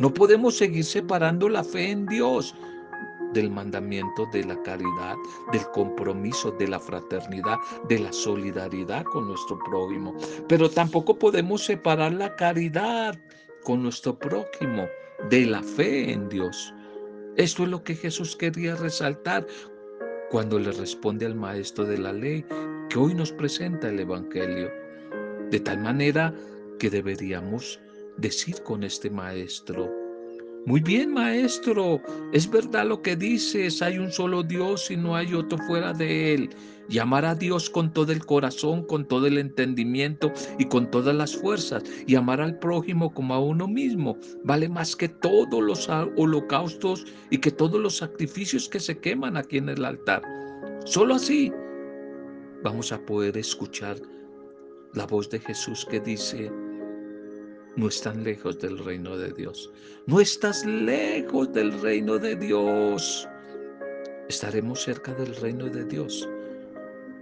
No 0.00 0.14
podemos 0.14 0.56
seguir 0.56 0.84
separando 0.84 1.46
la 1.50 1.62
fe 1.62 1.90
en 1.90 2.06
Dios 2.06 2.54
del 3.34 3.50
mandamiento 3.50 4.24
de 4.32 4.44
la 4.44 4.60
caridad, 4.62 5.14
del 5.52 5.60
compromiso, 5.74 6.50
de 6.52 6.68
la 6.68 6.80
fraternidad, 6.80 7.58
de 7.86 7.98
la 7.98 8.10
solidaridad 8.10 9.04
con 9.04 9.28
nuestro 9.28 9.58
prójimo. 9.58 10.14
Pero 10.48 10.70
tampoco 10.70 11.18
podemos 11.18 11.66
separar 11.66 12.14
la 12.14 12.34
caridad 12.34 13.18
con 13.62 13.82
nuestro 13.82 14.18
prójimo 14.18 14.88
de 15.28 15.44
la 15.44 15.62
fe 15.62 16.10
en 16.10 16.30
Dios. 16.30 16.72
Esto 17.36 17.64
es 17.64 17.68
lo 17.68 17.84
que 17.84 17.94
Jesús 17.94 18.34
quería 18.34 18.76
resaltar 18.76 19.46
cuando 20.30 20.58
le 20.58 20.72
responde 20.72 21.26
al 21.26 21.34
maestro 21.34 21.84
de 21.84 21.98
la 21.98 22.14
ley 22.14 22.42
que 22.88 22.98
hoy 22.98 23.12
nos 23.12 23.32
presenta 23.32 23.90
el 23.90 24.00
Evangelio. 24.00 24.70
De 25.50 25.60
tal 25.60 25.80
manera 25.80 26.34
que 26.78 26.88
deberíamos 26.88 27.78
decir 28.18 28.62
con 28.62 28.84
este 28.84 29.10
maestro, 29.10 29.90
muy 30.66 30.80
bien, 30.80 31.14
maestro, 31.14 32.02
es 32.32 32.48
verdad 32.50 32.84
lo 32.86 33.00
que 33.00 33.16
dices, 33.16 33.80
hay 33.80 33.98
un 33.98 34.12
solo 34.12 34.42
Dios 34.42 34.90
y 34.90 34.96
no 34.96 35.16
hay 35.16 35.32
otro 35.32 35.56
fuera 35.66 35.94
de 35.94 36.34
él. 36.34 36.50
Llamar 36.86 37.24
a 37.24 37.34
Dios 37.34 37.70
con 37.70 37.94
todo 37.94 38.12
el 38.12 38.26
corazón, 38.26 38.84
con 38.84 39.08
todo 39.08 39.26
el 39.26 39.38
entendimiento 39.38 40.30
y 40.58 40.66
con 40.66 40.90
todas 40.90 41.14
las 41.14 41.34
fuerzas, 41.34 41.82
y 42.06 42.14
amar 42.14 42.42
al 42.42 42.58
prójimo 42.58 43.14
como 43.14 43.32
a 43.32 43.40
uno 43.40 43.66
mismo, 43.66 44.18
vale 44.44 44.68
más 44.68 44.94
que 44.94 45.08
todos 45.08 45.62
los 45.62 45.88
holocaustos 45.88 47.06
y 47.30 47.38
que 47.38 47.50
todos 47.50 47.80
los 47.80 47.96
sacrificios 47.96 48.68
que 48.68 48.80
se 48.80 48.98
queman 48.98 49.38
aquí 49.38 49.56
en 49.56 49.70
el 49.70 49.82
altar. 49.82 50.22
Solo 50.84 51.14
así 51.14 51.50
vamos 52.62 52.92
a 52.92 53.00
poder 53.06 53.38
escuchar 53.38 53.96
la 54.92 55.06
voz 55.06 55.30
de 55.30 55.38
Jesús 55.38 55.86
que 55.90 56.00
dice, 56.00 56.52
no 57.76 57.88
están 57.88 58.24
lejos 58.24 58.58
del 58.58 58.78
reino 58.78 59.16
de 59.16 59.32
Dios. 59.32 59.70
No 60.06 60.20
estás 60.20 60.64
lejos 60.66 61.52
del 61.52 61.80
reino 61.80 62.18
de 62.18 62.36
Dios. 62.36 63.28
Estaremos 64.28 64.82
cerca 64.82 65.12
del 65.14 65.34
reino 65.36 65.66
de 65.66 65.84
Dios 65.84 66.28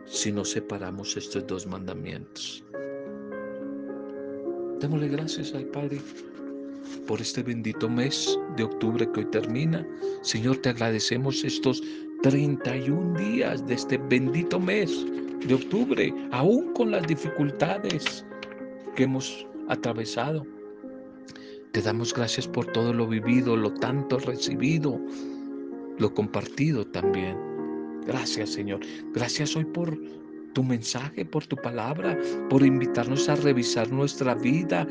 si 0.07 0.33
no 0.33 0.45
separamos 0.45 1.17
estos 1.17 1.47
dos 1.47 1.67
mandamientos. 1.67 2.65
Démosle 4.81 5.09
gracias 5.09 5.55
al 5.55 5.65
Padre 5.67 6.01
por 7.07 7.21
este 7.21 7.43
bendito 7.43 7.89
mes 7.89 8.39
de 8.57 8.65
octubre 8.65 9.11
que 9.13 9.21
hoy 9.21 9.27
termina. 9.27 9.87
Señor, 10.23 10.59
te 10.59 10.71
agradecemos 10.71 11.45
estos 11.45 11.83
31 12.23 13.19
días 13.19 13.67
de 13.67 13.75
este 13.75 13.99
bendito 13.99 14.59
mes 14.59 15.05
de 15.47 15.55
octubre, 15.55 16.15
aún 16.31 16.73
con 16.75 16.91
las 16.91 17.07
dificultades 17.07 18.25
que 18.97 19.05
hemos 19.05 19.48
atravesado. 19.69 20.47
Te 21.73 21.83
damos 21.83 22.15
gracias 22.15 22.49
por 22.49 22.67
todo 22.67 22.93
lo 22.93 23.07
vivido, 23.07 23.57
lo 23.57 23.73
tanto 23.75 24.19
recibido, 24.19 25.01
lo 25.99 26.15
compartido 26.15 26.87
también. 26.87 27.37
Gracias 28.07 28.51
Señor. 28.51 28.81
Gracias 29.13 29.55
hoy 29.55 29.65
por 29.67 29.99
tu 30.55 30.63
mensaje, 30.65 31.25
por 31.25 31.47
tu 31.47 31.57
palabra, 31.57 32.19
por 32.49 32.65
invitarnos 32.65 33.29
a 33.29 33.37
revisar 33.37 33.93
nuestra 33.93 34.35
vida 34.35 34.87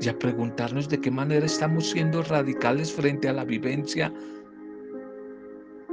y 0.00 0.08
a 0.08 0.18
preguntarnos 0.18 0.88
de 0.88 1.00
qué 1.00 1.10
manera 1.10 1.46
estamos 1.46 1.90
siendo 1.90 2.22
radicales 2.22 2.92
frente 2.92 3.28
a 3.28 3.32
la 3.32 3.44
vivencia 3.44 4.12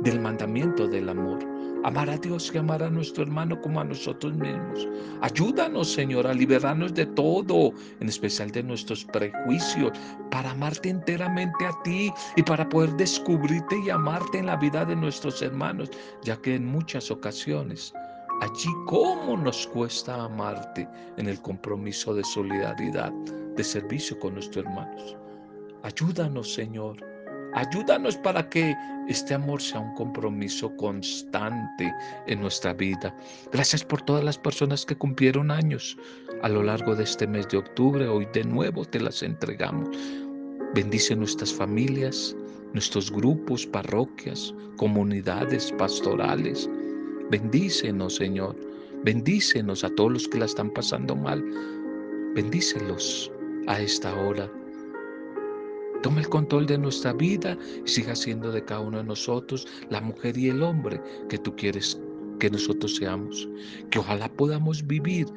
del 0.01 0.19
mandamiento 0.19 0.87
del 0.87 1.09
amor. 1.09 1.50
Amar 1.83 2.09
a 2.09 2.17
Dios 2.17 2.51
y 2.53 2.57
amar 2.57 2.83
a 2.83 2.89
nuestro 2.89 3.23
hermano 3.23 3.59
como 3.61 3.79
a 3.79 3.83
nosotros 3.83 4.33
mismos. 4.33 4.87
Ayúdanos, 5.21 5.91
Señor, 5.91 6.27
a 6.27 6.33
liberarnos 6.33 6.93
de 6.93 7.05
todo, 7.07 7.71
en 7.99 8.09
especial 8.09 8.51
de 8.51 8.63
nuestros 8.63 9.05
prejuicios, 9.05 9.91
para 10.29 10.51
amarte 10.51 10.89
enteramente 10.89 11.65
a 11.65 11.83
ti 11.83 12.11
y 12.35 12.43
para 12.43 12.67
poder 12.69 12.91
descubrirte 12.93 13.79
y 13.85 13.89
amarte 13.89 14.39
en 14.39 14.47
la 14.47 14.57
vida 14.57 14.85
de 14.85 14.95
nuestros 14.95 15.41
hermanos, 15.41 15.89
ya 16.23 16.37
que 16.37 16.55
en 16.55 16.65
muchas 16.65 17.11
ocasiones 17.11 17.93
allí 18.41 18.69
cómo 18.87 19.37
nos 19.37 19.67
cuesta 19.67 20.23
amarte 20.23 20.87
en 21.17 21.27
el 21.27 21.41
compromiso 21.41 22.13
de 22.13 22.23
solidaridad, 22.23 23.11
de 23.55 23.63
servicio 23.63 24.19
con 24.19 24.33
nuestros 24.33 24.65
hermanos. 24.65 25.15
Ayúdanos, 25.83 26.53
Señor. 26.53 26.97
Ayúdanos 27.53 28.15
para 28.17 28.47
que 28.49 28.75
este 29.07 29.33
amor 29.33 29.61
sea 29.61 29.81
un 29.81 29.93
compromiso 29.95 30.73
constante 30.77 31.93
en 32.27 32.41
nuestra 32.41 32.73
vida. 32.73 33.13
Gracias 33.51 33.83
por 33.83 34.01
todas 34.01 34.23
las 34.23 34.37
personas 34.37 34.85
que 34.85 34.95
cumplieron 34.95 35.51
años 35.51 35.97
a 36.43 36.49
lo 36.49 36.63
largo 36.63 36.95
de 36.95 37.03
este 37.03 37.27
mes 37.27 37.47
de 37.49 37.57
octubre. 37.57 38.07
Hoy 38.07 38.27
de 38.33 38.43
nuevo 38.43 38.85
te 38.85 39.01
las 39.01 39.21
entregamos. 39.21 39.89
Bendice 40.73 41.15
nuestras 41.15 41.53
familias, 41.53 42.35
nuestros 42.73 43.11
grupos, 43.11 43.65
parroquias, 43.65 44.53
comunidades 44.77 45.73
pastorales. 45.73 46.69
Bendícenos, 47.29 48.15
Señor. 48.15 48.55
Bendícenos 49.03 49.83
a 49.83 49.89
todos 49.95 50.13
los 50.13 50.27
que 50.27 50.39
la 50.39 50.45
están 50.45 50.69
pasando 50.69 51.15
mal. 51.15 51.43
Bendícelos 52.33 53.29
a 53.67 53.81
esta 53.81 54.15
hora. 54.15 54.49
Toma 56.01 56.21
el 56.21 56.29
control 56.29 56.65
de 56.65 56.77
nuestra 56.77 57.13
vida 57.13 57.57
y 57.85 57.89
siga 57.89 58.15
siendo 58.15 58.51
de 58.51 58.63
cada 58.63 58.81
uno 58.81 58.97
de 58.97 59.03
nosotros 59.03 59.67
la 59.89 60.01
mujer 60.01 60.37
y 60.37 60.49
el 60.49 60.63
hombre 60.63 61.01
que 61.29 61.37
tú 61.37 61.55
quieres 61.55 61.99
que 62.39 62.49
nosotros 62.49 62.95
seamos. 62.95 63.47
Que 63.91 63.99
ojalá 63.99 64.27
podamos 64.29 64.85
vivir 64.85 65.27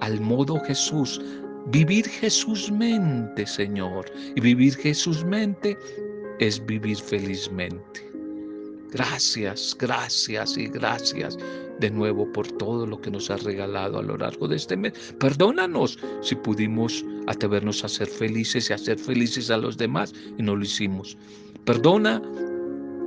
al 0.00 0.20
modo 0.20 0.60
Jesús. 0.60 1.20
Vivir 1.66 2.06
Jesús 2.06 2.70
mente, 2.70 3.46
Señor. 3.46 4.06
Y 4.36 4.40
vivir 4.40 4.74
Jesús 4.76 5.24
mente 5.24 5.76
es 6.38 6.64
vivir 6.64 6.96
felizmente. 6.96 8.08
Gracias, 8.92 9.74
gracias 9.78 10.56
y 10.58 10.66
gracias 10.66 11.38
de 11.82 11.90
nuevo 11.90 12.30
por 12.32 12.46
todo 12.52 12.86
lo 12.86 13.00
que 13.00 13.10
nos 13.10 13.28
has 13.30 13.42
regalado 13.42 13.98
a 13.98 14.02
lo 14.02 14.16
largo 14.16 14.48
de 14.48 14.56
este 14.56 14.76
mes. 14.76 15.14
Perdónanos 15.18 15.98
si 16.22 16.36
pudimos 16.36 17.04
atrevernos 17.26 17.84
a 17.84 17.88
ser 17.88 18.06
felices 18.06 18.70
y 18.70 18.72
hacer 18.72 18.98
felices 18.98 19.50
a 19.50 19.58
los 19.58 19.76
demás 19.76 20.14
y 20.38 20.42
no 20.42 20.56
lo 20.56 20.62
hicimos. 20.62 21.18
Perdona 21.64 22.22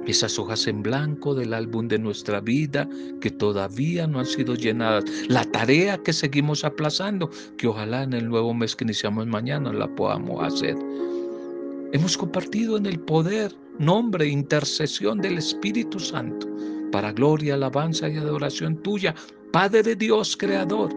esas 0.05 0.37
hojas 0.37 0.67
en 0.67 0.83
blanco 0.83 1.33
del 1.33 1.53
álbum 1.53 1.87
de 1.87 1.97
nuestra 1.97 2.41
vida 2.41 2.87
que 3.21 3.31
todavía 3.31 4.05
no 4.07 4.19
han 4.19 4.25
sido 4.25 4.53
llenadas, 4.55 5.05
la 5.29 5.45
tarea 5.45 5.97
que 5.97 6.13
seguimos 6.13 6.63
aplazando, 6.63 7.31
que 7.57 7.67
ojalá 7.67 8.03
en 8.03 8.13
el 8.13 8.27
nuevo 8.27 8.53
mes 8.53 8.75
que 8.75 8.83
iniciamos 8.83 9.25
mañana 9.25 9.73
la 9.73 9.87
podamos 9.95 10.43
hacer. 10.43 10.75
Hemos 11.93 12.17
compartido 12.17 12.77
en 12.77 12.85
el 12.85 12.99
poder, 12.99 13.55
nombre, 13.79 14.27
intercesión 14.27 15.21
del 15.21 15.37
Espíritu 15.37 15.99
Santo, 15.99 16.47
para 16.91 17.11
gloria, 17.11 17.55
alabanza 17.55 18.09
y 18.09 18.17
adoración 18.17 18.77
tuya, 18.83 19.15
Padre 19.51 19.83
de 19.83 19.95
Dios, 19.95 20.35
Creador, 20.35 20.91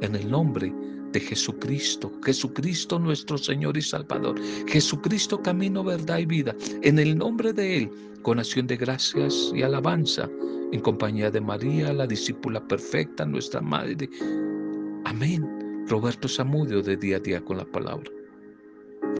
en 0.00 0.14
el 0.14 0.30
nombre 0.30 0.72
de 1.12 1.20
Jesucristo, 1.20 2.10
Jesucristo 2.24 2.98
nuestro 2.98 3.38
Señor 3.38 3.76
y 3.76 3.82
Salvador, 3.82 4.40
Jesucristo 4.66 5.40
camino, 5.42 5.84
verdad 5.84 6.18
y 6.18 6.26
vida, 6.26 6.54
en 6.82 6.98
el 6.98 7.16
nombre 7.16 7.52
de 7.52 7.78
Él, 7.78 7.90
con 8.22 8.38
acción 8.38 8.66
de 8.66 8.76
gracias 8.76 9.52
y 9.54 9.62
alabanza, 9.62 10.28
en 10.72 10.80
compañía 10.80 11.30
de 11.30 11.40
María, 11.40 11.92
la 11.92 12.06
discípula 12.06 12.66
perfecta, 12.66 13.26
nuestra 13.26 13.60
Madre. 13.60 14.08
Amén. 15.04 15.84
Roberto 15.88 16.28
Zamudio 16.28 16.82
de 16.82 16.96
día 16.96 17.16
a 17.16 17.20
día 17.20 17.44
con 17.44 17.58
la 17.58 17.64
palabra. 17.64 18.10